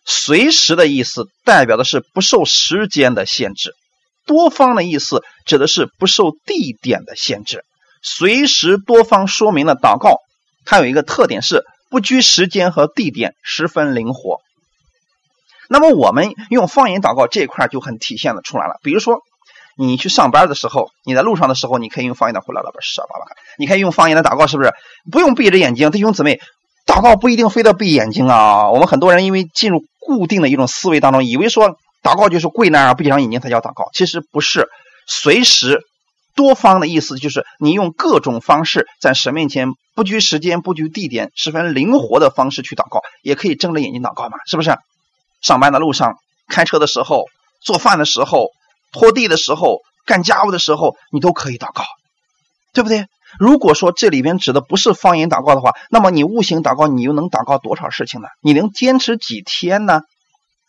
[0.05, 3.75] 随时的意思代表的是不受时间的限制，
[4.27, 7.65] 多方的意思指的是不受地点的限制。
[8.03, 10.19] 随时多方说明的祷告，
[10.67, 14.41] 它有一个特点是不拘时间和地点，十分灵活。
[15.69, 18.79] 那么我们用方言祷告这一块就很体现的出来了。
[18.83, 19.23] 比如说
[19.77, 23.25] 你去上班的时候，你在路上的时候，你可以用方言祷告，老板是啊，爸爸，
[23.57, 24.75] 你可以用方言的祷告，是不是？
[25.11, 26.41] 不用闭着眼睛，弟兄姊妹，
[26.87, 28.71] 祷告不一定非得闭眼睛啊。
[28.71, 34.69] 我们很多人因为进入固定的一种思维当中，以为说祷告就是跪那儿闭上眼睛才叫祷告，其实不是。
[35.07, 35.83] 随时
[36.35, 44.77] 多方的意思就是你用各种方式在神面前不拘时间、不拘地点、十分灵活的方式去祷告，也可以睁着眼睛祷告嘛，是不是？
[45.43, 46.17] 上班的路上、
[46.49, 47.27] 开车的时候、
[47.61, 48.49] 做饭的时候、
[48.93, 51.85] 拖地的时候、干家务的时候，你都可以祷告，
[52.73, 53.05] 对不对？
[53.39, 58.29] 如果说这里边指的不是方言祷告的话，那么你悟性祷告，你又能祷告多少事情呢？
[58.43, 60.01] 你能坚持几天呢？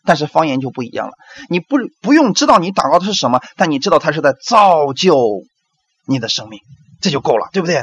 [0.04, 1.14] 但是方言就不一样了，
[1.48, 5.16] 你不不用知道你祷告的是什么，但你知道它是在造就
[6.06, 6.60] 你的生命，
[7.00, 7.82] 这就够了，对不对？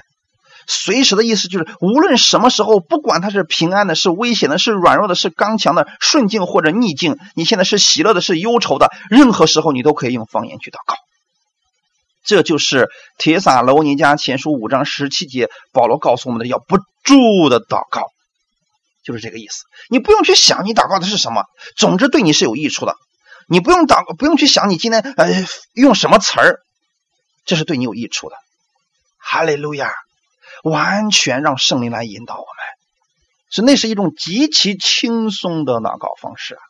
[0.65, 10.95] 随时的意思就是，无论什么时候，不管它是平安的、是危险的、是软弱的、是刚强的、顺境或者逆境，你现在是喜乐的、是忧愁的，任何时候你都可以用方言去祷告。
[12.23, 12.85] 这就是
[13.17, 18.11] 《铁撒罗尼迦前书》五章十七节，保罗告诉我们的要不住的祷告，
[19.03, 19.65] 就是这个意思。
[19.89, 21.43] 你不用去想你祷告的是什么，
[21.75, 22.95] 总之对你是有益处的。
[23.49, 26.59] 你不用祷，不用去想你今天呃用什么词儿，
[27.45, 28.37] 这是对你有益处的。
[29.17, 29.91] 哈利路亚，
[30.63, 32.47] 完全让圣灵来引导我们，
[33.49, 36.61] 是那是一种极其轻松的祷告方式啊。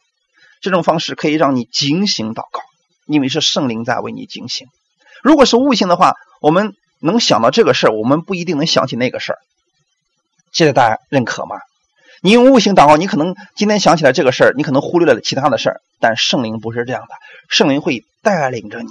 [0.62, 2.62] 这种方式可以让你警醒祷告，
[3.06, 4.66] 因为是圣灵在为你警醒。
[5.24, 9.40] 如果是悟性的话，我们能想到这个事儿，我们不一定能想起那个事儿。
[10.52, 11.56] 现在大家认可吗？
[12.22, 15.82] 你用悟性祷告，你可能今天想起来这个事儿，你可能忽略了其他的事儿。
[16.02, 17.16] 但圣灵不是这样的，
[17.48, 18.90] 圣灵会带领着你。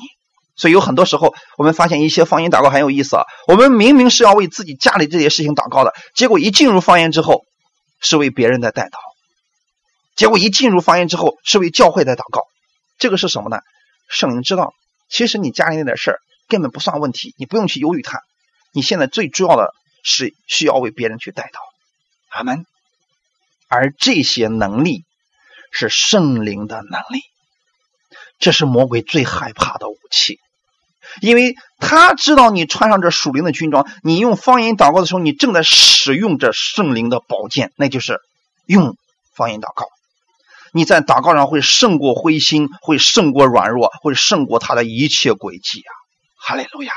[0.56, 3.24] 所以有很多时候，我们发现一些方言祷告很有意思啊。
[3.46, 7.42] 我们明明是要为自己家里这些事情祷告的，结果一进入方言之后，
[8.00, 8.98] 是为别人在代祷；
[10.16, 12.42] 结果一进入方言之后，是为教会在祷告。
[12.98, 13.58] 这个是什么呢？
[14.08, 14.72] 圣灵知道。
[15.12, 18.22] 其实你家里那点事儿根本不算问题，你不用去忧虑它。
[18.72, 21.58] 你现在最重要的是需要为别人去带祷，
[22.30, 22.64] 阿门。
[23.68, 25.04] 而这些能力
[25.70, 27.20] 是圣灵的能力，
[28.38, 30.40] 这是魔鬼最害怕的武器，
[31.20, 38.20] 因为他知道你穿上这属灵的军装，你用方言祷告的时候，你正在使用着圣灵的宝剑，那就是
[38.64, 38.96] 用
[39.34, 39.86] 方言祷告。
[40.74, 45.92] 你在祷告上会胜过灰心，会胜过软弱，会胜过他的一切诡计啊！
[46.38, 46.92] 哈利路亚！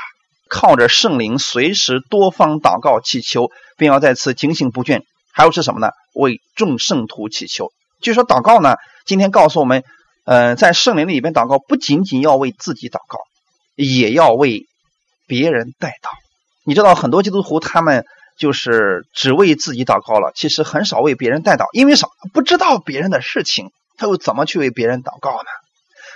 [0.48, 5.02] 靠着圣灵，随时多方祷告祈求，并要在此警醒不倦。
[5.32, 5.88] 还有是什么呢？
[6.14, 7.70] 为众圣徒祈求。
[8.00, 9.84] 据说祷告呢，今天告诉我们，
[10.24, 13.18] 呃，在圣灵里边祷告，不仅仅要为自己祷告，
[13.74, 14.66] 也要为
[15.26, 16.08] 别人代祷。
[16.64, 18.06] 你知道很多基督徒他们。
[18.38, 22.06] 就是只为自己祷告了，其实很少为别人代祷，因为什？
[22.32, 25.48] 不知道别人的事情，他又怎么去为别人祷告呢？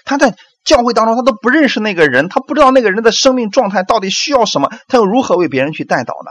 [0.05, 6.31] 他在教会当中，他都不认识那个人，他不知道那个人的生命状态到底需要什么，他又如何为别人去代祷呢？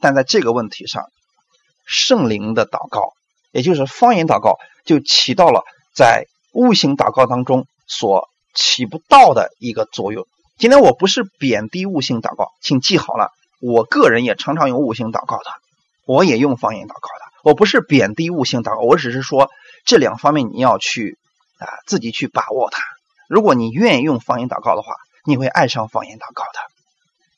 [0.00, 1.04] 但在这个问题上，
[1.84, 3.12] 圣灵的祷告，
[3.52, 10.26] 也就是方言祷告，就起到了在悟性祷告当中所起不到的一个作用。
[10.58, 13.30] 今天我不是贬低悟性祷告，请记好了。
[13.60, 15.50] 我个人也常常用悟性祷告的，
[16.06, 17.30] 我也用方言祷告的。
[17.44, 19.50] 我不是贬低悟性祷告，我只是说
[19.84, 21.18] 这两方面你要去
[21.58, 22.82] 啊自己去把握它。
[23.28, 24.94] 如果你愿意用方言祷告的话，
[25.24, 26.58] 你会爱上方言祷告的。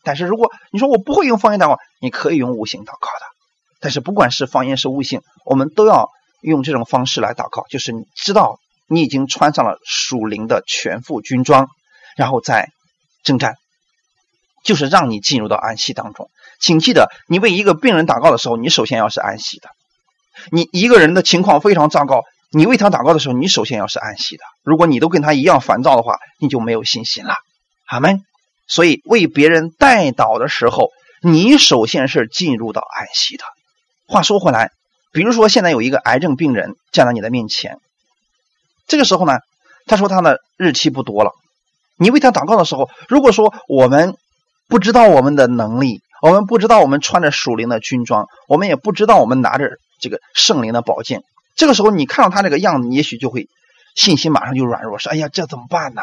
[0.05, 3.27] 但是如果你说我不会用方言祷告，你可以用悟性祷告的。
[3.81, 6.09] 但是不管是方言是悟性，我们都要
[6.41, 8.59] 用这种方式来祷告，就是你知道
[8.89, 11.69] 你已经穿上了属灵的全副军装，
[12.17, 12.71] 然后再
[13.23, 13.57] 征战。
[14.63, 19.71] 就是让你进入到安息当中，请记得，你为一个病人祷告的时候，你首先要是安息的。
[20.51, 24.45] 你一个人的情况非常糟糕，你为他祷告的时候，你首先要是安息的。
[24.63, 27.35] 如果你都跟他一样烦躁的话，你就没有信心了。
[27.87, 28.25] 阿门。
[28.69, 33.45] 所以为别人代祷的时候，你首先是进入到安息的。
[34.07, 34.71] 话说回来，
[35.13, 37.79] 比如说现在有一个癌症病人站在你的面前，
[38.87, 39.41] 这个时候呢，
[39.87, 41.33] 他说他的日期不多了，
[41.97, 44.17] 你为他祷告的时候，如果说我们
[44.73, 51.25] 不知道我们的能力，我们不知道我们穿着属灵的军装，我们也不知道我们拿着这个圣灵的宝剑。
[51.55, 53.49] 这个时候，你看到他这个样子，你也许就会
[53.95, 56.01] 信心马上就软弱，说：“哎呀，这怎么办呢？”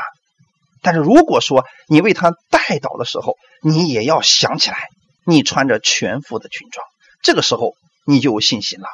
[0.84, 4.90] 但是如果说你为他带祷的时候，你也要想起来，
[5.26, 6.86] 你穿着全副的军装，
[7.24, 7.74] 这个时候
[8.06, 8.88] 你就有信心了。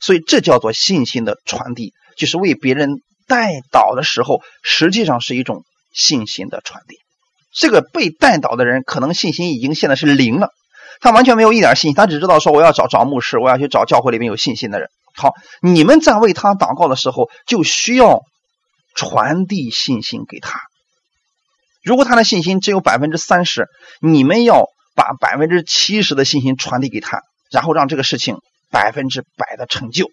[0.00, 2.96] 所以这叫做信心的传递，就是为别人
[3.28, 5.62] 带祷的时候，实际上是一种
[5.92, 6.98] 信心的传递。
[7.52, 10.50] 这个被带倒的人可能信心已经现在是零了，
[11.00, 14.88] 他完全没有一点信心，他只知道说我要找找牧师，我要去找教会里面有信心的人。
[15.14, 18.20] 好，你们在为他祷告的时候，就需要
[18.94, 20.60] 传递信心给他。
[21.82, 23.66] 如果他的信心只有百分之三十，
[24.00, 28.36] 你们要把百分之七十的信心传递给他，然后让这个事情
[28.70, 30.06] 百分之百的成就。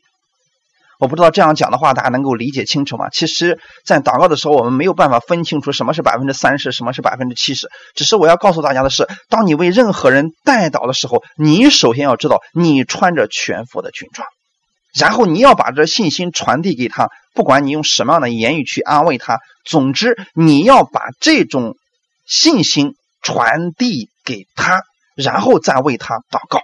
[0.99, 3.09] 我不知道这样讲的话，大家能够理解清楚吗？
[3.09, 7.69] 其实，在祷告的时候，我们没有办法分清楚什么是百分之三十，什么是百分之七十。
[7.95, 14.27] 只是我要告诉大家的是，当你为任何人代祷的时候，你首先要知道你穿着全副的军装，
[14.99, 17.09] 然后你要把这信心传递给他。
[17.35, 21.75] 不管你用什么样的言语去安慰他，总之你要把这种
[22.25, 24.81] 信心传递给他，
[25.15, 26.61] 然后再为他祷告。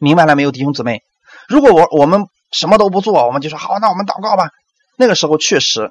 [0.00, 1.02] 明白了没有，弟兄姊妹？
[1.48, 4.50] 如果我我们什么都不做，我们就说好，那我们祷告吧。
[4.96, 5.90] 那个时候确实，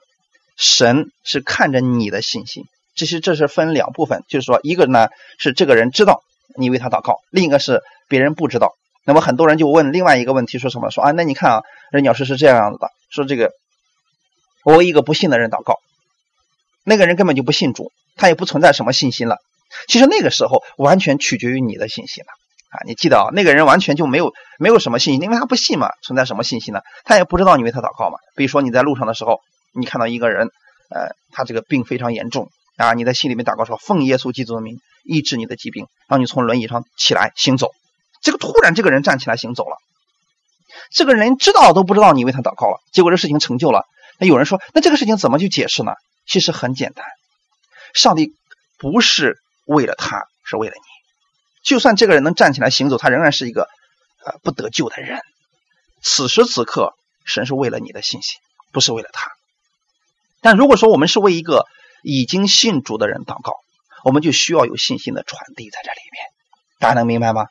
[0.57, 2.65] 神是看着你的信心。
[2.95, 6.23] 这是这是分两部分，就是说，一个呢是这个人知道
[6.57, 8.73] 你为他祷告，另一个是别人不知道。
[9.05, 10.89] 那么很多人就问另外一个问题，说什么？
[10.89, 13.51] 说啊，那你看啊，任鸟师是这样子的，说这个
[14.63, 15.75] 我为一个不信的人祷告，
[16.83, 19.37] 那个人根本就不信主，他也不存在什么信心了。
[19.87, 22.29] 其实那个时候完全取决于你的信心了
[22.69, 22.83] 啊！
[22.85, 26.81] 你记得啊，那个人完全就没有没有什么信心，因为他不信嘛，存在什么信心呢？
[27.05, 28.17] 他也不知道你为他祷告嘛。
[28.35, 29.41] 比如说你在路上的时候，
[29.73, 30.47] 你看到一个人，
[30.89, 32.49] 呃，他这个病非常严重。
[32.77, 32.93] 啊！
[32.93, 37.71] 你在心里面祷告说：“奉耶稣基督的名医治你的疾病，让你从轮椅上起来行走。”
[38.21, 39.77] 这个突然，这个人站起来行走了。
[40.91, 43.87] 这个人知道都不知道你为他祷告了，结果这事情成就了。
[44.19, 45.93] 那有人说：“那这个事情怎么去解释呢？”
[46.27, 47.03] 其实很简单，
[47.95, 48.35] 上帝
[48.77, 50.81] 不是为了他，是为了你。
[51.67, 53.67] 就算这个人能站起来行走，他仍然是一个
[54.25, 55.19] 呃不得救的人。
[56.01, 56.93] 此时此刻，
[57.25, 58.39] 神是为了你的信心，
[58.71, 59.27] 不是为了他。
[60.39, 61.65] 但如果说我们是为一个，
[62.03, 63.51] 已经信主的人祷告，
[64.05, 66.23] 我们就需要有信心的传递在这里面，
[66.79, 67.47] 大家能明白吗？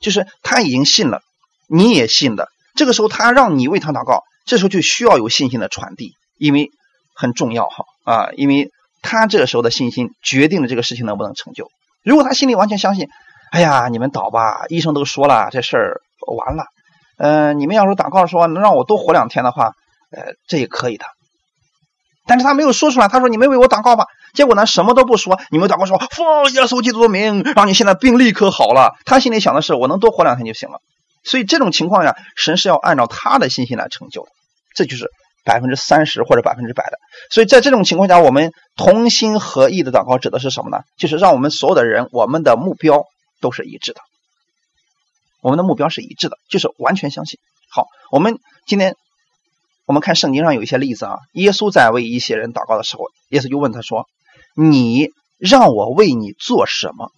[0.00, 1.20] 就是他已经信了，
[1.68, 6.70] 你也信了，这个时候他让你为他祷告，这时候就需要有信心的传递，因为
[7.14, 8.70] 很重要哈啊，因为
[9.02, 11.68] 他这个时候的信心决定了这个事情能不能成就。
[12.02, 13.08] 如果他心里完全相信，
[13.50, 16.64] 哎呀，你们祷吧，医生都说了这事儿完了，
[17.16, 19.72] 嗯，你们要是祷告说能让我多活两天的话，
[20.10, 21.04] 呃，这也可以的。
[22.26, 25.40] 但是他没有说出来，他说：“你们为我祷告吧。”结果呢，什么都不说。
[25.50, 30.80] 你们祷告说：“奉耶稣基督的名，让你现在病立刻好了。”他心里想的是：“我能多活两天就行了。”
[31.24, 34.28] 所以这种情况下，神是要按照他的信心来成就的，
[34.76, 35.08] 这就是
[35.42, 36.98] 百分之三十或者百分之百的。
[37.30, 40.80] 所以在这种情况下，我们同心合意的祷告指的是什么呢？
[40.98, 43.04] 就是让我们所有的人，我们的目标
[43.40, 44.00] 都是一致的。
[45.40, 47.38] 我们的目标是一致的，就是完全相信。
[47.70, 48.96] 好，我们今天。
[49.86, 54.06] 我们看圣经上有一些例子啊，耶稣在为一些人祷告的时候，耶稣就问他说
[54.54, 55.08] ：“你
[55.38, 57.10] 让我为你做什么？”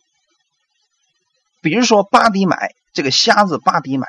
[1.63, 4.07] 比如说巴迪买这个瞎子巴迪买，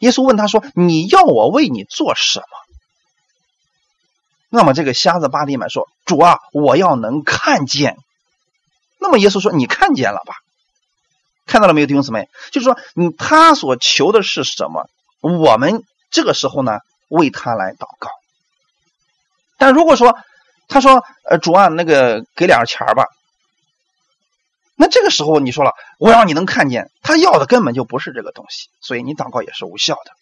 [0.00, 2.46] 耶稣问他说：“你要我为你做什么？”
[4.48, 7.98] 那么这个瞎子巴迪买说：“主啊，我要能看见。”
[8.98, 10.36] 那么耶稣说：“你看见了吧？
[11.46, 12.28] 看到了没有，弟兄姊妹？
[12.52, 14.88] 就是说，你他所求的是什么？
[15.20, 16.78] 我们这个时候呢？”
[17.08, 18.10] 为他来祷告，
[19.56, 20.16] 但如果说
[20.68, 23.06] 他说：“呃，主啊，那个给两钱吧。”
[24.74, 30.12] 那这个时候你说了，我让你能看见，他要的根本就不是这个东西，所以你祷告也是无效的。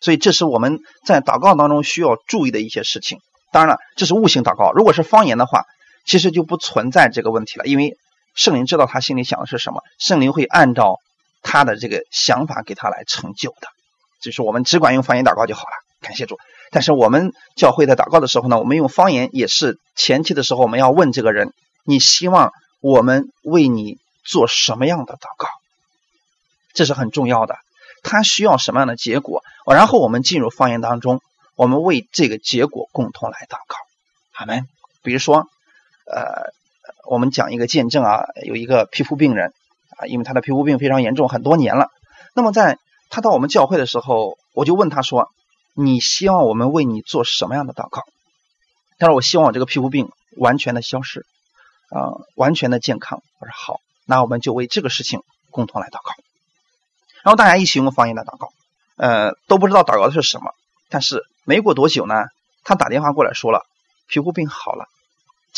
[0.00, 3.20] 所以这是我们在祷告当中需要注意的一些事情。
[3.50, 4.72] 当然了，这是悟性祷告。
[4.72, 5.64] 如果是方言的话，
[6.06, 7.98] 其实就不存在这个问题了，因为
[8.38, 11.00] 圣灵知道他心里想的是什么，圣灵会按照
[11.42, 13.66] 他的这个想法给他来成就的。
[14.22, 15.72] 就是我们只管用方言祷告就好了。
[16.00, 16.38] 感谢主，
[16.70, 25.48] 但是我们教会在祷告的时候呢，我们用方言也是前期的时候，我们要问这个人：你希望我们为你做什么样的祷告？
[26.74, 27.56] 这是很重要的。
[28.04, 29.42] 他需要什么样的结果？
[29.66, 31.20] 然后我们进入方言当中，
[31.56, 33.76] 我们为这个结果共同来祷告。
[34.30, 34.62] 好没？
[35.02, 35.48] 比如说，
[36.06, 36.52] 呃，
[37.10, 39.52] 我们讲一个见证啊，有一个皮肤病人
[39.96, 41.88] 啊，因为他的皮肤病非常严重，很多年了。
[42.34, 42.78] 那么在
[43.10, 45.30] 他到我们教会的时候，我就问他说。
[45.80, 48.02] 你希望我们为你做什么样的祷告？
[48.98, 51.24] 他说：“我希望我这个皮肤病完全的消失，
[51.90, 56.14] 啊，完全的健康。”我说：“好，那我们就为这个事情共同来祷告。”
[57.22, 58.48] 然后大家一起用方言来祷告，
[58.96, 60.50] 呃，都不知道祷告的是什么。
[60.88, 62.24] 但是没过多久呢，
[62.64, 63.64] 他打电话过来说了，
[64.08, 64.86] 皮肤病好了。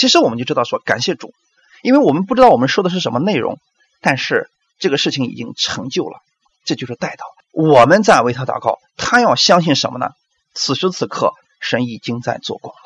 [0.00, 1.34] 其实我们就知道说感谢主，
[1.82, 3.58] 因为我们不知道我们说的是什么内容，
[4.00, 4.48] 但是
[4.78, 6.20] 这个事情已经成就了，
[6.64, 7.26] 这就是带到。
[7.52, 10.12] 我们在为他祷告，他要相信什么呢？
[10.54, 12.78] 此时此刻，神已经在做工了，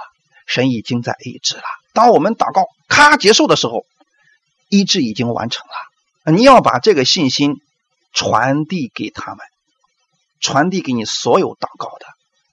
[0.49, 1.63] 神已经在医治了。
[1.93, 3.87] 当我们祷告咔结束的时候，
[4.69, 6.33] 医治已经完成了。
[6.33, 7.61] 你要把这个信心
[8.13, 9.47] 传递给他们，
[10.41, 12.07] 传递给你所有祷告的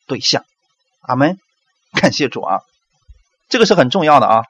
[0.05, 0.45] 对象。
[0.99, 1.39] 阿门，
[1.93, 2.59] 感谢主啊，
[3.51, 4.45] 这个是很重要的啊。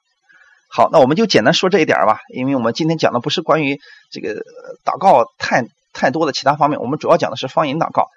[0.69, 3.81] 好，那我们就简单说这一点吧，因为我们今天讲的不是关于
[4.11, 4.45] 这个
[4.85, 5.65] 祷告太。
[5.93, 8.07] 太多的其他方面，我们主要讲的是方言祷告。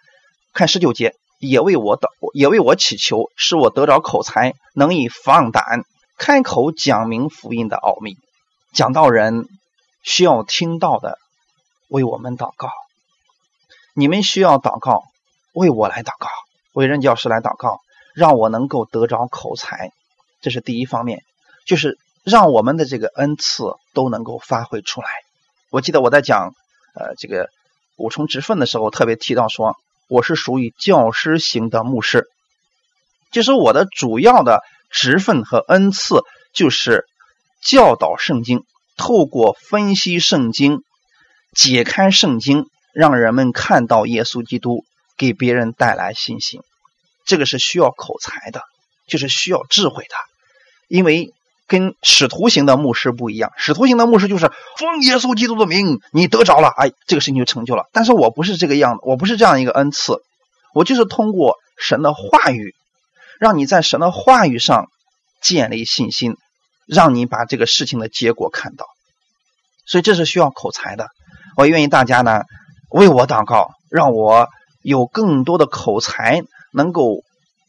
[0.52, 5.82] 看十九节，也为我祷，也为我祈求，使我得着口才，能以放胆
[6.16, 8.16] 开口讲明福音的奥秘。
[8.72, 9.48] 讲道人
[10.04, 11.18] 需要听到的，
[11.88, 12.70] 为我们祷告。
[13.92, 15.02] 你们需要祷告，
[15.52, 16.28] 为我来祷告，
[16.74, 17.80] 为任教师来祷告，
[18.14, 19.90] 让我能够得着口才。
[20.44, 21.22] 这是第一方面，
[21.64, 23.64] 就是让我们的这个恩赐
[23.94, 25.08] 都能够发挥出来。
[25.70, 26.52] 我记得我在讲
[26.94, 27.48] 呃这个
[27.96, 29.74] 五重职分的时候，特别提到说，
[30.06, 32.26] 我是属于教师型的牧师，
[33.32, 36.20] 就是我的主要的职分和恩赐
[36.52, 37.06] 就是
[37.62, 38.64] 教导圣经，
[38.98, 40.82] 透过分析圣经、
[41.54, 44.84] 解开圣经，让人们看到耶稣基督，
[45.16, 46.60] 给别人带来信心。
[47.24, 48.60] 这个是需要口才的，
[49.06, 50.14] 就是需要智慧的，
[50.94, 51.32] 因为
[51.66, 53.50] 跟使徒型的牧师不一样。
[53.56, 57.88] 使徒型的牧师就是奉耶稣基督的名，你得着了，哎，这个事情就成就了。
[57.92, 60.18] 但是我不是这个样子，我不是这样一个恩赐，
[60.72, 62.76] 我就是通过神的话语，
[63.40, 64.86] 让你在神的话语上
[65.42, 66.36] 建立信心，
[66.86, 68.86] 让你把这个事情的结果看到。
[69.86, 71.08] 所以这是需要口才的。
[71.56, 72.42] 我愿意大家呢
[72.90, 74.48] 为我祷告，让我
[74.82, 76.42] 有更多的口才。
[76.76, 77.22] 能够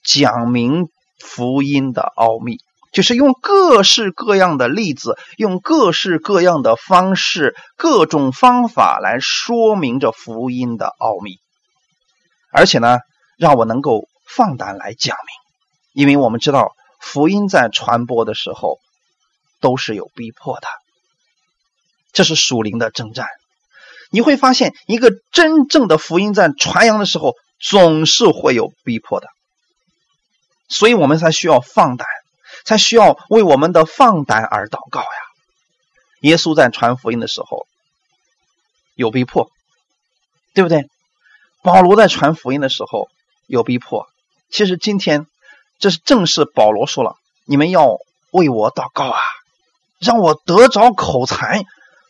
[0.04, 0.88] 讲明
[1.20, 2.58] 福音的奥秘，
[2.96, 11.38] 就是用各式各样的例子，用各式各样的方式，各种方法来说明着福音的奥秘。
[12.52, 12.98] 而且呢，
[13.38, 15.16] 让我能够放胆来讲
[15.94, 18.80] 明，因为我们知道福音在传播的时候
[19.60, 20.68] 都是有逼迫的，
[22.14, 23.28] 这是属灵的征战。
[24.10, 27.34] 你会发现，一个真正的福音在传扬的时候。
[27.58, 29.30] 总是会有逼迫的，
[30.68, 32.06] 所以我们才需要放胆，
[32.66, 35.08] 才需要为我们的放胆而祷告呀。
[36.22, 37.68] 耶稣在传福音的时候
[38.96, 39.50] 有逼迫，
[40.54, 40.90] 对不对？
[41.62, 43.08] 保罗在传福音的时候
[43.48, 44.08] 有逼迫。
[44.50, 45.28] 其实今天
[45.80, 47.98] 这是正是保罗说了：“你们要
[48.32, 49.22] 为我祷告啊，
[50.00, 51.64] 让我得着口才，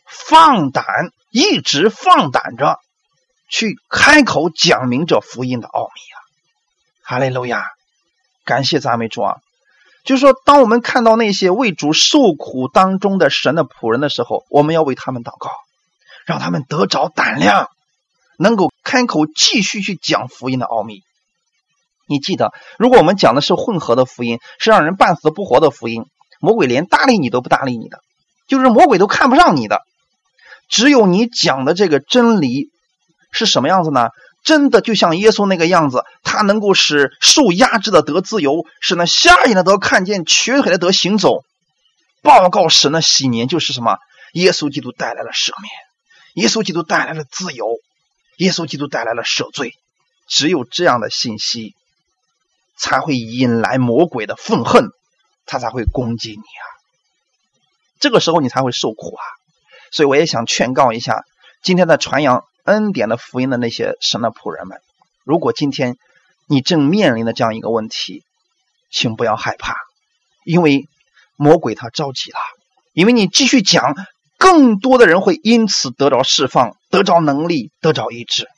[0.06, 0.84] 放胆，
[1.30, 2.80] 一直放胆着。”
[3.48, 6.16] 去开口讲明这福音的奥秘啊！
[7.04, 7.64] 哈利路亚，
[8.44, 9.36] 感谢赞美主啊！
[10.06, 15.50] 就是说，当我们看到那些为主受苦当中的神的仆人的时候，我们要为他们祷告，
[16.24, 17.68] 让他们得着胆量，
[18.38, 21.02] 能够开口继续去讲福音的奥秘。
[22.08, 26.04] 你记得，如果我们讲的是混合的福音，是让人半死不活的福音，
[26.40, 27.98] 魔鬼连搭理你都不搭理你的，
[28.46, 29.82] 就是魔鬼都看不上你的。
[30.70, 32.70] 只有你讲的这个真理。
[33.32, 34.08] 是什么样子呢？
[34.46, 41.42] 真的就像耶稣那个样子，他能够使受压制的得自由，使那瞎眼的得看见，瘸腿的得行走。
[42.22, 43.98] 报告神的喜年就是什么？
[44.34, 45.72] 耶稣基督带来了赦免，
[46.34, 47.66] 耶稣基督带来了自由，
[48.36, 49.72] 耶稣基督带来了赦罪。
[50.28, 51.74] 只有这样的信息，
[52.78, 54.90] 才会引来魔鬼的愤恨，
[55.44, 56.64] 他才会攻击你啊！
[57.98, 59.22] 这个时候你才会受苦啊！
[59.90, 61.24] 所以我也想劝告一下
[61.62, 62.44] 今天的传扬。
[62.66, 64.80] 恩典的福音的那些神的仆人们，
[65.24, 65.96] 如果今天
[66.46, 68.22] 你正面临的这样一个问题，
[68.90, 69.76] 请不要害怕，
[70.44, 70.88] 因为
[71.36, 72.38] 魔鬼他着急了，
[72.92, 73.94] 因为你继续讲，
[74.36, 78.48] 更多的人会因此得着释放，得着能力，得着医治。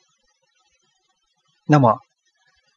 [1.67, 2.01] 那么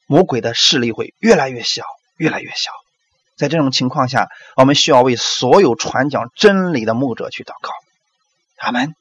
[0.05, 1.83] 魔鬼的势力会越来越小，
[2.17, 2.71] 越来越小。
[3.37, 7.71] 在这种情况下，我们需要为所有传讲真理的牧者去祷告。
[8.57, 8.93] 阿门。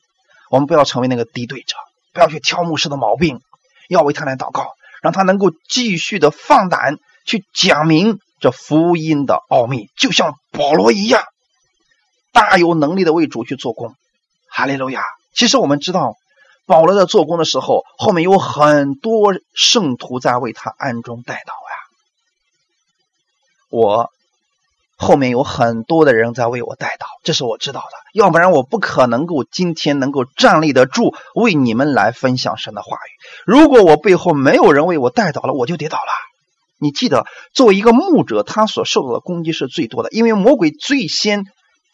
[0.49, 1.77] 我们不要成为那个敌对者。
[2.13, 3.41] 不要去挑牧师的毛病，
[3.89, 11.23] 要为他来祷告，让他能够继续的放胆去讲明这福音的奥秘，就像保罗一样，
[12.33, 13.95] 大有能力的为主去做工。
[14.49, 15.03] 哈利路亚！
[15.33, 16.17] 其实我们知道，
[16.67, 21.79] 保罗在做工的时候，后面有很多圣徒在为他暗中带祷呀。
[23.71, 24.11] 我。
[25.03, 27.97] 后面有很多的人在为我带祷，这是我知道的。
[28.13, 33.11] 要不然我不可能够今天能够站立得住，为你们来分享神的话语。
[33.47, 36.13] 如果我背后没有人为我带祷了，我就跌倒了。
[36.79, 37.25] 你记得，
[37.55, 41.45] 作为一个牧者，他所受到的攻击是最多的，因为魔鬼最先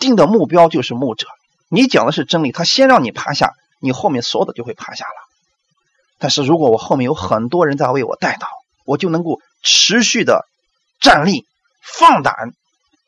[0.01, 1.29] 定的目标就是牧者。
[1.69, 5.15] 你讲的是真理，他先让你趴下，你后面所有的就会趴下了。
[6.19, 8.47] 但是如果我后面有很多人在为我带祷，
[8.85, 10.45] 我就能够持续的
[11.01, 11.45] 站立，
[11.85, 12.35] 放胆。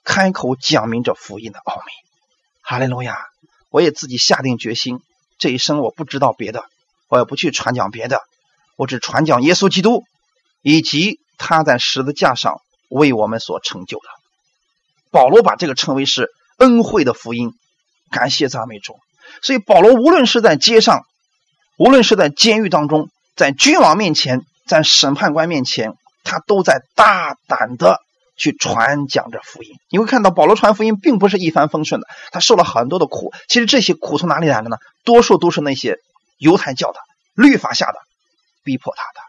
[0.08, 1.82] 开口讲明这福音的奥秘，
[2.62, 3.26] 哈利路亚！
[3.68, 5.00] 我也自己下定决心，
[5.38, 6.64] 这一生我不知道别的，
[7.08, 8.22] 我也不去传讲别的，
[8.76, 10.04] 我只传讲耶稣基督
[10.62, 14.04] 以及他在十字架上为我们所成就的。
[15.10, 17.52] 保罗把这个称为是恩惠的福音，
[18.10, 18.98] 感谢赞美主。
[19.42, 21.04] 所以保罗无论是在街上，
[21.76, 25.92] 无论是在监狱当中，在君王面前，在审判官面前，
[26.24, 28.00] 他都在大胆的。
[28.38, 33.34] 去传讲着福音，你会看到保罗传福音并不是一帆风顺的，他受了很多的苦。
[33.48, 34.78] 其实这些苦从哪里来的呢？
[35.04, 35.98] 多数都是那些
[36.38, 37.00] 犹太教的
[37.34, 37.98] 律法下的
[38.62, 39.20] 逼迫他的，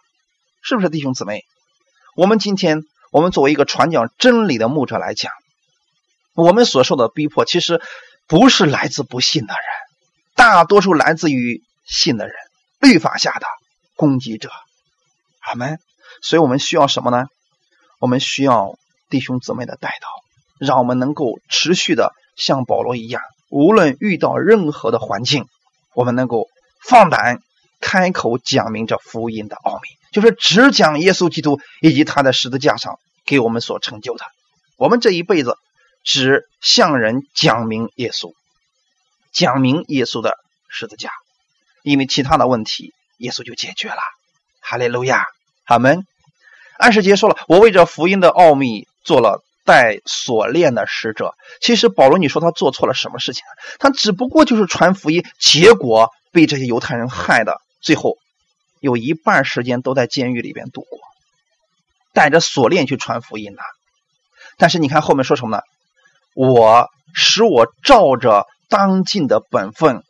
[0.62, 1.44] 是不是弟兄姊妹？
[2.16, 5.34] 我们今天，我们作为一个传讲真理的牧者来讲，
[6.36, 7.82] 我们所受的逼迫，其实
[8.28, 9.64] 不是来自不信的人，
[10.36, 12.36] 大多数来自于信的人，
[12.80, 13.48] 律法下的
[13.96, 14.52] 攻击者。
[15.40, 15.80] 阿门。
[16.22, 17.26] 所以我们需要什么呢？
[18.00, 18.78] 我们需要
[19.10, 20.08] 弟兄姊妹的带导，
[20.60, 25.46] 让我们能够持续的像保罗一样，无论遇到任何的环境，
[25.94, 26.48] 我们能够
[26.84, 27.40] 放胆
[27.82, 34.26] 开口讲明这福音的奥秘，就是只讲耶稣基督以及他在十字架上给我们所成就的。
[34.78, 35.56] 我们这一辈子。
[36.02, 38.32] 只向人讲明耶稣，
[39.34, 40.38] 讲明耶稣的
[40.70, 41.12] 十字架，
[41.84, 44.00] 因为其他的问题耶稣就解决了。
[44.62, 45.26] 哈利路亚，
[45.66, 46.08] 阿门。
[46.80, 51.34] 二十节说了，我为这福音的奥秘做了带锁链的使者。
[51.62, 53.42] 其实保罗，你说他做错了什么事情？
[53.80, 58.18] 他只不过就是传福音，结果被这些犹太人害的，最后
[58.80, 61.00] 有一半时间都在监狱里边度过，
[62.14, 63.64] 带着锁链去传福音呢。
[64.60, 65.64] 但是你看后面说什么呢？
[66.36, 70.04] 我使我照着当尽的本分，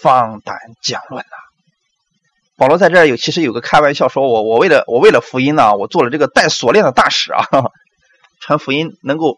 [0.00, 1.36] 放胆讲论呐。
[2.56, 7.44] 保罗在这儿有其实有个开玩笑，说我我为了我为了福音呢，我做了这个带锁链的大使啊。
[8.48, 9.36] 传福音能够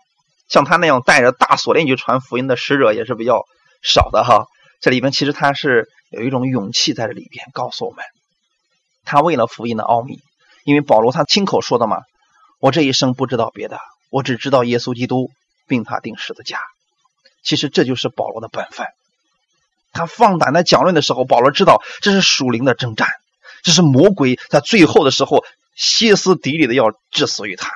[0.48, 3.44] 像他那样带着大锁链去传福音的使者也是比较
[3.82, 4.46] 少的哈。
[4.80, 8.04] 这里边其实他是有一种勇气在这里边告诉我们，
[9.04, 10.20] 他为了福音的奥秘，
[10.64, 12.02] 因为保罗他亲口说的嘛，
[12.60, 13.80] 我这一生不知道别的，
[14.10, 15.30] 我只知道耶稣基督。
[15.66, 16.58] 并他定十字架，
[17.44, 18.88] 其实这就是保罗的本分。
[19.92, 23.06] 他放胆的讲论的时候，保罗知道这是属灵的征战，
[23.62, 25.44] 这是魔鬼在最后的时候
[25.76, 27.70] 歇斯底里的要致死于他。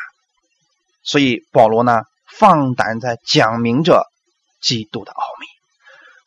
[1.05, 4.11] 所以保罗呢，放胆在讲明着
[4.61, 5.47] 基督的奥秘。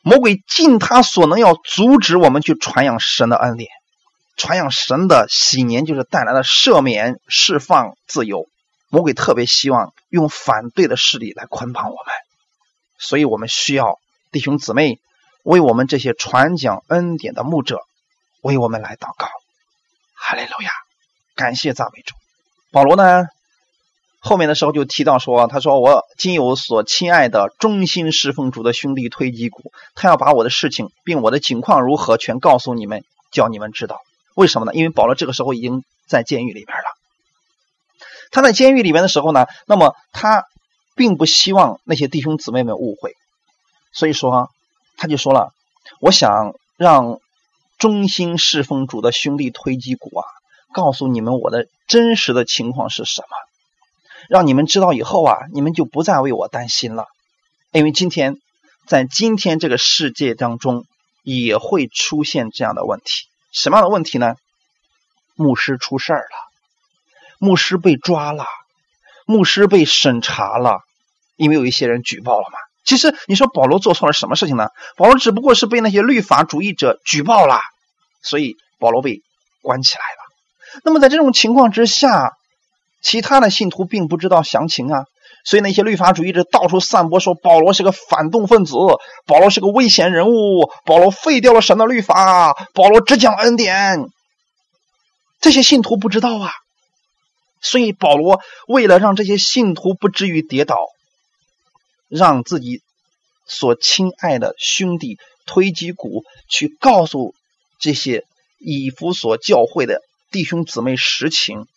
[0.02, 3.70] 魔鬼尽他所能要阻止我们去传扬神的恩典，
[4.38, 8.48] 传扬神的喜年，就是带来了赦免、释放、自由。
[8.90, 12.14] 魔鬼特别希望用反对的势力来捆绑我们，
[12.98, 14.00] 所以我们需要
[14.32, 15.02] 弟兄姊妹
[15.44, 17.82] 为我们这些传讲恩典的牧者
[18.42, 19.28] 为我们来祷告。
[20.14, 20.72] 哈利路亚，
[21.36, 22.16] 感谢赞美主。
[22.72, 23.26] 保罗呢，
[24.20, 34.02] 后面的时候就提到说：“他说我今有所亲爱的忠心侍奉主的兄弟推基谷，他要把我的事情并我的情况如何全告诉你们，叫你们知道。
[34.36, 34.74] 为什么呢？
[34.74, 36.84] 因为保罗这个时候已经在监狱里边了。”
[38.30, 40.44] 他在监狱里面的时候呢，那么他
[40.96, 43.16] 并不希望那些弟兄姊妹们误会，
[43.94, 44.50] 所以说
[44.98, 45.54] 他就说了
[46.02, 47.20] ：“我想让
[47.78, 50.26] 忠心侍奉主的兄弟推基谷啊，
[50.74, 53.28] 告诉你们我的真实的情况是什么，
[54.30, 57.06] 让你们知道以后啊，你们就不再为我担心了。
[57.72, 58.38] 因为今天
[58.88, 60.86] 在今天这个世界当中
[61.24, 64.36] 也会出现这样的问题，什么样的问题呢？
[65.36, 66.48] 牧师出事儿了。”
[67.40, 68.48] 牧师被抓了，
[69.28, 70.80] 牧师被审查了，
[71.36, 72.58] 因为有一些人举报了嘛。
[72.84, 74.70] 其实你说保罗做错了什么事情呢？
[74.96, 77.60] 保罗只不过是被那些律法主义者举报了，
[78.24, 79.22] 所以保罗被
[79.62, 80.82] 关起来了。
[80.84, 82.37] 那么在这种情况之下，
[83.08, 85.06] 其他的信徒并不知道详情啊，
[85.46, 88.74] 所以那些律法主义者到处散播说保罗是个反动分子，
[89.26, 94.10] 保罗是个危险人物，保罗废掉了神的律法，保罗只讲恩典。
[95.40, 96.52] 这些信徒不知道啊。
[97.62, 100.76] 所以保罗为了让这些信徒不至于跌倒，
[102.10, 102.82] 让自己
[103.46, 107.34] 所亲爱的兄弟推基谷去告诉
[107.80, 108.26] 这些
[108.60, 111.68] 以弗所教会的弟兄姊妹实情，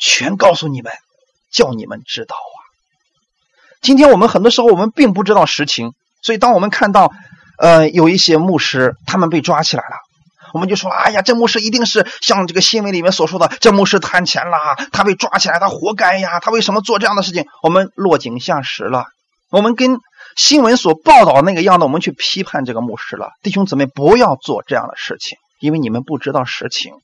[0.00, 0.92] 全告诉你们，
[1.52, 2.58] 叫你们知道啊。
[3.80, 5.92] 今天我们很多时候我们并不知道实情，
[6.22, 7.12] 所以当我们看到
[7.58, 9.96] 呃有一些牧师他们被抓起来了。
[10.52, 16.40] 我们就说：“哎呀，这牧师一定是像这个新闻里面所说的，这牧师贪钱啦，他被抓起来，他活该呀！
[16.40, 19.04] 他为什么做这样的事情？”我们落井下石了，
[19.52, 20.00] 我们跟
[20.34, 23.30] 新闻所报道那个样的，我们去批判这个牧师了。
[23.44, 26.94] 弟兄姊妹，不要做这样的事情，因为你们不知道实情。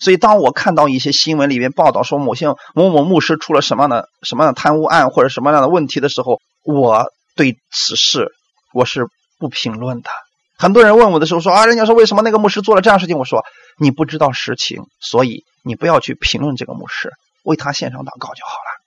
[0.00, 8.32] 所以，当我看到一些新闻里面报道说某些某某牧师出了什么样的什么样的贪污案或者什么样的问题的时候，我对此事
[8.72, 9.06] 我是
[9.38, 10.10] 不评论的。
[10.56, 13.18] 很多人问我的时候说啊，人家说为什么那个牧师做了这样事情？
[13.18, 13.44] 我说
[13.78, 17.10] 你不知道实情，所以你不要去评论这个牧师，
[17.42, 18.84] 为他献上祷告就好了。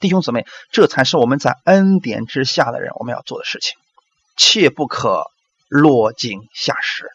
[0.00, 3.76] 弟兄姊妹，这才是我们在恩典之下的人我们要做的事情，
[4.36, 5.24] 切不可
[5.68, 7.08] 落井下石，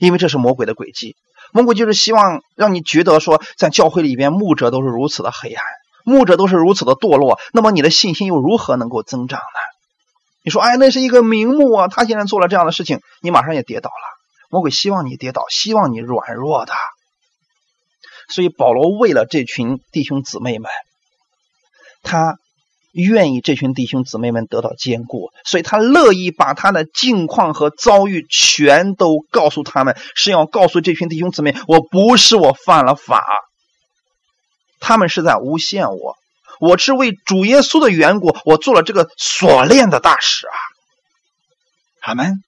[0.00, 1.14] 因为这是魔鬼的诡计。
[1.56, 5.64] 魔鬼就是希望让你觉得说，在教会里边牧者都是如此的黑暗，
[6.04, 9.60] 牧者都是如此的堕落，那么你的信心又如何能够增长呢？
[10.44, 11.88] 你说，哎，那是一个名目啊！
[11.88, 13.94] 他现在做了这样的事情，你马上也跌倒了。
[14.50, 16.74] 魔鬼希望你跌倒，希望你软弱的。
[18.28, 20.70] 所以保罗为了这群弟兄姊妹们，
[22.02, 22.36] 他
[23.02, 33.24] 愿意这群弟兄姊妹们得到坚固，所以他乐意把他的境况和遭遇全都告诉他们，是要告诉这群弟兄姊妹，我不是我犯了法，
[34.80, 36.16] 他们是在诬陷我，
[36.60, 40.56] 我是为主耶稣的缘故，我做了这个锁链的大使啊。
[42.02, 42.42] 阿门。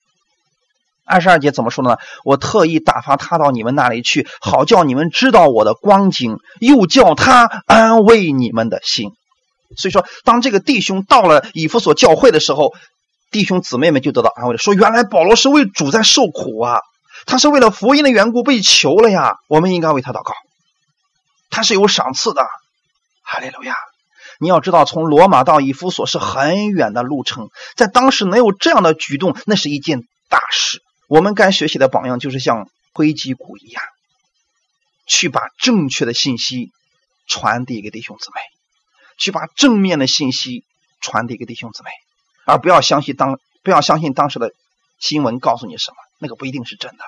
[1.11, 1.97] 二十二节怎么说呢？
[2.23, 9.13] 我特意打发他到你们那里去，好叫你们知道我的光景，又叫他安慰你们的心。
[9.77, 12.73] 所以说，当这个弟兄到了以弗所教会的时候，
[13.31, 14.59] 弟兄姊妹们就得到安慰了。
[14.59, 16.81] 说原来保罗是为主在受苦啊，
[17.27, 19.37] 他是为了福音的缘故被囚了呀。
[19.49, 20.33] 我们应该为他祷告，
[21.51, 22.43] 他是有赏赐的。
[23.23, 23.75] 哈利路亚！
[24.41, 30.81] 你要知道，从罗马到以弗所是很远的路程，在当时能有这样的举动，那是一件大事。
[31.09, 33.83] 我们该学习的榜样就是像推基鼓一样，
[35.07, 36.71] 去把正确的信息
[37.27, 38.41] 传递给弟兄姊妹，
[39.19, 40.65] 去把正面的信息
[41.01, 41.91] 传递给弟兄姊妹，
[42.47, 44.53] 而不要相信当不要相信当时的
[44.99, 47.05] 新闻告诉你什么，那个不一定是真的。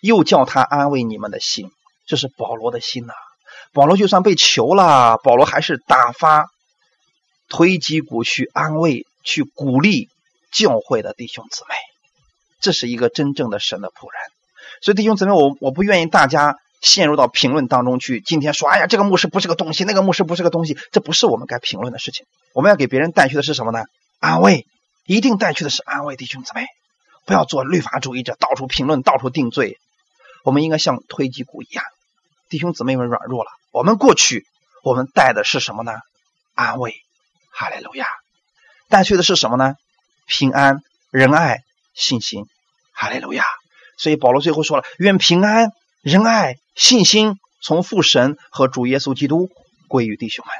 [0.00, 1.70] 又叫他安慰你们的心，
[2.06, 3.14] 这是保罗的心呐。
[3.72, 6.50] 保罗就算被囚了，保罗还是打发
[7.48, 10.08] 推基鼓去安慰、去鼓励
[10.50, 11.74] 教会的弟兄姊妹。
[12.60, 14.20] 这是一个真正的神的仆人，
[14.82, 18.20] 所以弟兄姊妹，我我不愿意大家陷入到评论当中去。
[18.20, 22.26] 今天说，哎呀，这个牧师不是个东西，那个牧师不是个东西，这不是我们该评论的事情。
[22.54, 23.84] 我们要给别人带去的是什么呢？
[24.18, 24.66] 安慰，
[25.04, 26.16] 一定带去的是安慰。
[26.16, 26.66] 弟兄姊妹，
[27.26, 29.78] 不要做律法主义者，到处评论，到处定罪。
[30.44, 31.84] 我们应该像推基鼓一样，
[32.48, 34.46] 弟兄姊妹们软弱了，我们过去，
[34.82, 35.92] 我们带的是什么呢？
[36.54, 36.94] 安慰，
[37.52, 38.06] 哈利路亚，
[38.88, 39.74] 带去的是什么呢？
[40.26, 41.60] 平安、仁爱。
[41.92, 42.46] 信心，
[42.92, 43.44] 哈利路亚！
[43.98, 45.72] 所以保罗最后说了：“愿平安、
[46.02, 49.50] 仁爱、信心从父神和主耶稣基督
[49.86, 50.54] 归于弟兄们。”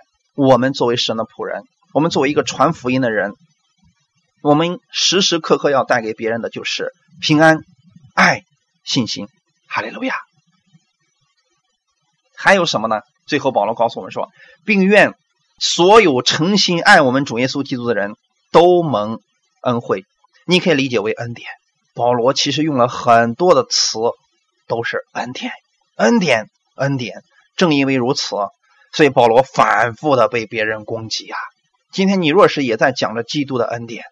[0.48, 1.62] 我们作为神的仆人，
[1.92, 3.32] 我们作为一个传福音的人，
[4.42, 7.58] 我们时时刻刻要带给别人的就是平安、
[8.14, 8.42] 爱、
[8.84, 9.28] 信心，
[9.66, 10.14] 哈利路亚！
[12.36, 13.00] 还有什么呢？
[13.26, 14.30] 最后保罗告诉我们说
[14.64, 15.14] ：“并愿
[15.58, 18.14] 所有诚心爱我们主耶稣基督的人
[18.50, 19.20] 都蒙
[19.62, 20.04] 恩惠。”
[20.46, 21.48] 你可以理解为恩典。
[21.94, 23.98] 保罗其实用了很多的词，
[24.70, 25.52] 都是恩典、
[25.96, 26.46] 恩典、
[26.76, 27.24] 恩典。
[27.56, 28.36] 正因为如此，
[28.92, 31.36] 所以保罗反复的被别人攻击啊。
[31.92, 34.04] 今天你若是也在讲着基督的恩典，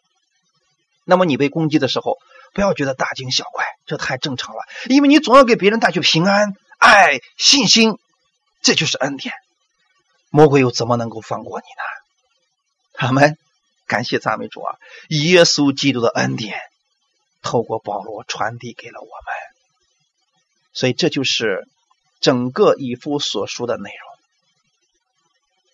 [1.05, 2.19] 那么你被攻击的时候，
[2.53, 4.63] 不要觉得大惊小怪，这太正常了。
[4.89, 7.97] 因为你总要给别人带去平安、爱、信心，
[8.61, 9.33] 这就是恩典。
[10.31, 11.83] 魔鬼又怎么能够放过你呢？
[12.95, 13.39] 他们。
[13.87, 14.77] 感谢赞美主啊！
[15.09, 16.61] 耶稣基督的恩典
[17.41, 19.35] 透过保罗传递给了我们，
[20.79, 21.67] 所以这就是
[22.21, 24.19] 整个以夫所书的内容。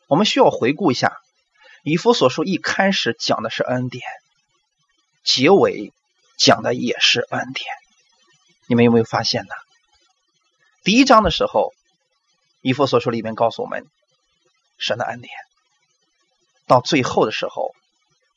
[0.07, 1.19] 我们需要回顾一下，
[1.83, 4.03] 以夫所书一开始讲的是恩典，
[5.23, 5.93] 结尾
[6.39, 7.67] 讲的也是恩典。
[8.67, 9.53] 你们有没有发现呢？
[10.85, 11.75] 第一章的时候，
[12.63, 13.85] 以夫所书里面告诉我们
[14.79, 15.31] 神的恩典，
[16.67, 17.75] 到最后的时候。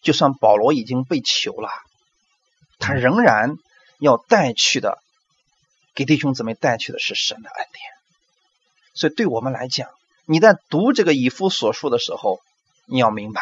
[0.01, 1.70] 就算保罗已经被囚了，
[2.78, 3.55] 他仍然
[3.99, 5.01] 要带去的，
[5.97, 7.83] 给弟兄姊妹带去的是神的恩典。
[8.93, 9.89] 所以，对我们来讲，
[10.27, 12.39] 你在读这个以夫所述的时候，
[12.85, 13.41] 你要明白，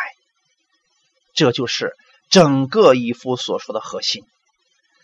[1.33, 1.97] 这就是
[2.29, 4.23] 整个以夫所说的核心。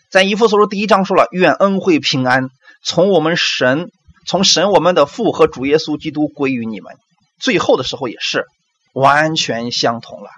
[0.08, 2.48] 在以夫所说第一章说了，愿恩惠平安
[2.82, 3.92] 从我们神，
[4.26, 6.96] 从神我们的父和主耶稣基督归于你们。
[7.38, 8.46] 最后的时候也是
[8.94, 10.30] 完全相同了。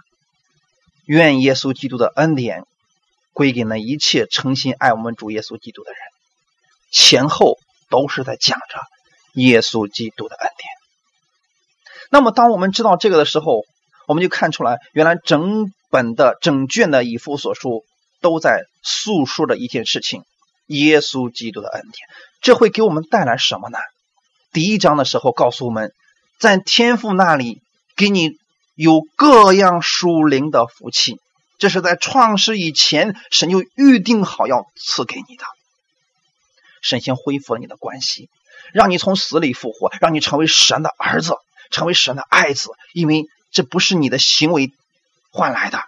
[1.07, 2.65] 愿耶稣基督的恩典
[3.33, 6.01] 归给那一切诚心爱我们主耶稣基督的人。
[6.95, 7.59] 前后
[7.91, 8.79] 都是在讲着
[9.35, 10.69] 耶稣基督的恩典。
[12.11, 13.65] 那么，当我们知道这个的时候，
[14.07, 17.85] 我们就看出来，原来整本的整卷的以弗所书
[18.21, 20.23] 都在诉说着一件事情：
[20.67, 21.93] 耶稣基督的恩典。
[22.41, 23.79] 这会给我们带来什么呢？
[24.53, 25.93] 第一章的时候告诉我们，
[26.39, 27.61] 在天父那里
[27.97, 28.39] 给你。
[28.77, 31.21] 有各样属灵的福气，
[31.59, 35.45] 这是在创世以前，神就预定好要赐给你的。
[36.85, 38.29] 神先恢复了你的关系，
[38.75, 41.35] 让你从死里复活，让你成为神的儿子，
[41.71, 42.71] 成为神的爱子。
[42.93, 44.71] 因为这不是你的行为
[45.31, 45.83] 换来的，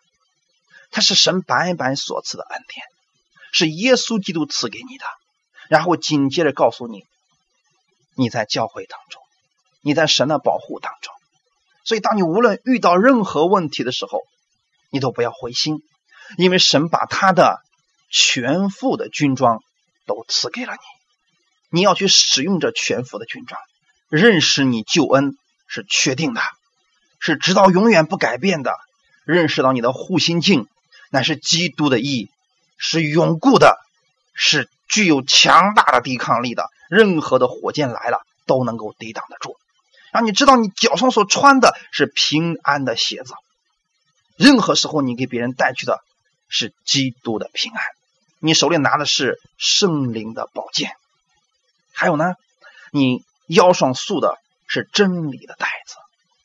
[0.90, 2.86] 它是神白白所赐的恩典，
[3.52, 5.04] 是耶稣基督赐给你的。
[5.68, 7.04] 然后紧接着告诉你，
[8.14, 9.20] 你在教会当中，
[9.82, 11.12] 你在神的保护当中。
[11.84, 14.22] 所以，当你无论遇到任何问题的时候，
[14.90, 15.82] 你都不要灰心，
[16.38, 17.60] 因为神把他的
[18.10, 19.62] 全副的军装
[20.06, 23.60] 都赐给了你，你要去使用这全副的军装，
[24.08, 25.36] 认识你救恩
[25.66, 26.40] 是确定的，
[27.18, 28.70] 是直到永远不改变的；
[29.24, 30.68] 认识到你的护心镜
[31.10, 32.30] 乃是基督的义，
[32.78, 33.78] 是永固的，
[34.34, 36.70] 是具有强大的抵抗力的。
[36.88, 39.56] 任何的火箭来了都能够抵挡得住。
[40.12, 43.34] 让你知道你脚上所穿的是平安的鞋子，
[44.36, 45.98] 任何时候你给别人带去的
[46.48, 47.82] 是基督的平安。
[48.38, 50.92] 你手里拿的是圣灵的宝剑，
[51.92, 52.34] 还有呢，
[52.92, 55.94] 你腰上束的是真理的带子，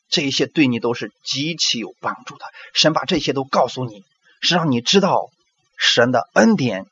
[0.09, 2.45] 这一些对你都是极其有帮助的。
[2.73, 4.03] 神把这些都告诉你，
[4.39, 5.29] 是让你知道
[5.77, 6.85] 神的恩典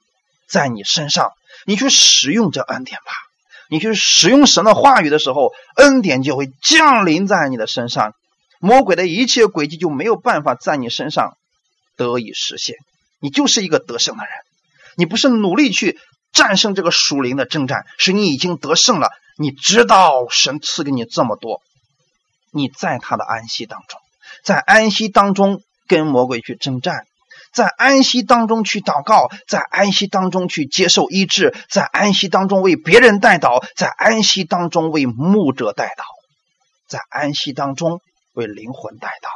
[0.47, 1.31] 在你身上，
[1.65, 3.11] 你去使用这恩典吧。
[3.71, 8.15] 你去使用神的话语的时候，恩典就会降临在你的身上，
[8.59, 11.37] 魔鬼的一切诡计就没有办法在你身上
[11.95, 12.77] 得以实现。
[13.19, 14.33] 你就是一个得胜的人。
[14.95, 15.99] 你不是努力去
[16.31, 19.09] 战胜这个属灵的征战，是你已经得胜了。
[19.37, 21.61] 你知道神赐给你这么多，
[22.51, 23.99] 你在他的安息当中，
[24.43, 27.05] 在安息当中跟魔鬼去征战，
[27.53, 36.03] 在安息当中去祷告，在安息当中去接受医治，在安息当中为别人代祷，在安息当中为牧者代祷，
[36.87, 38.01] 在安息当中
[38.33, 39.29] 为灵魂代祷。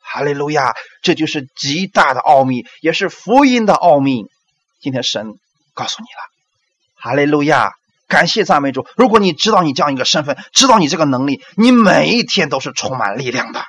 [0.00, 0.74] 哈利路亚！
[1.02, 4.26] 这就是极大的奥秘，也是福音的奥秘。
[4.82, 5.38] 今天神
[5.74, 6.30] 告诉你了，
[6.96, 7.70] 哈利路亚，
[8.08, 8.84] 感谢赞美主。
[8.96, 13.64] 如果你知道你这样一个身份，知道你这个能力，你每一天都是充满力量的，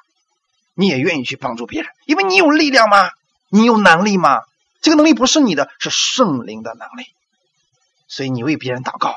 [0.74, 3.12] 你也愿意去帮助别人，因为你有力量吗？
[3.50, 4.40] 你有能力吗？
[4.82, 7.06] 这个能力不是你的，是圣灵的能力。
[8.08, 9.14] 所以你为别人祷告，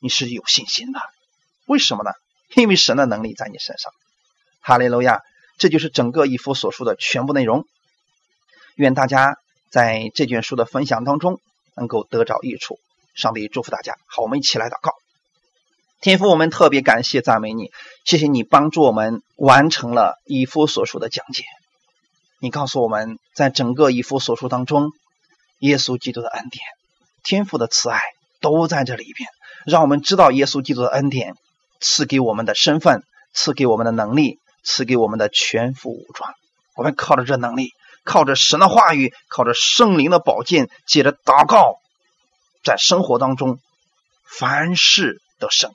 [0.00, 1.00] 你是有信心的。
[1.64, 2.10] 为什么呢？
[2.54, 3.90] 因为神的能力在你身上。
[4.60, 5.22] 哈利路亚，
[5.56, 7.64] 这就是整个一夫所述的全部内容。
[8.74, 9.38] 愿大家。
[9.74, 11.40] 在这卷书的分享当中，
[11.74, 12.78] 能够得着益处。
[13.16, 13.96] 上帝祝福大家。
[14.06, 14.92] 好，我们一起来祷告。
[16.00, 17.72] 天父，我们特别感谢赞美你，
[18.04, 21.42] 谢谢你帮助我们完成了以夫所述的讲解。
[22.38, 24.92] 你告诉我们在整个以夫所述当中，
[25.58, 26.62] 耶稣基督的恩典、
[27.24, 28.00] 天父的慈爱
[28.40, 29.28] 都在这里边，
[29.66, 31.34] 让我们知道耶稣基督的恩典
[31.80, 33.02] 赐给我们的身份，
[33.32, 36.32] 赐给我们的能力，赐给我们的全副武装。
[36.76, 37.72] 我们靠着这能力。
[38.04, 41.80] 靠着神的话语，靠着圣灵的宝剑，接着祷告，
[42.62, 43.58] 在生活当中
[44.24, 45.72] 凡事得胜。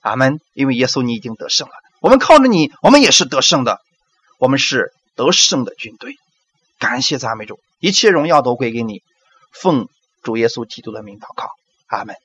[0.00, 0.40] 阿门。
[0.54, 3.80] 因为耶稣你已经得胜了，我们靠着你，我们也是得胜的。
[4.38, 6.16] 我们是得胜的军队。
[6.78, 9.02] 感谢赞美主，一切荣耀都归给你。
[9.52, 9.88] 奉
[10.22, 11.50] 主耶稣基督的名祷告，
[11.86, 12.16] 阿门。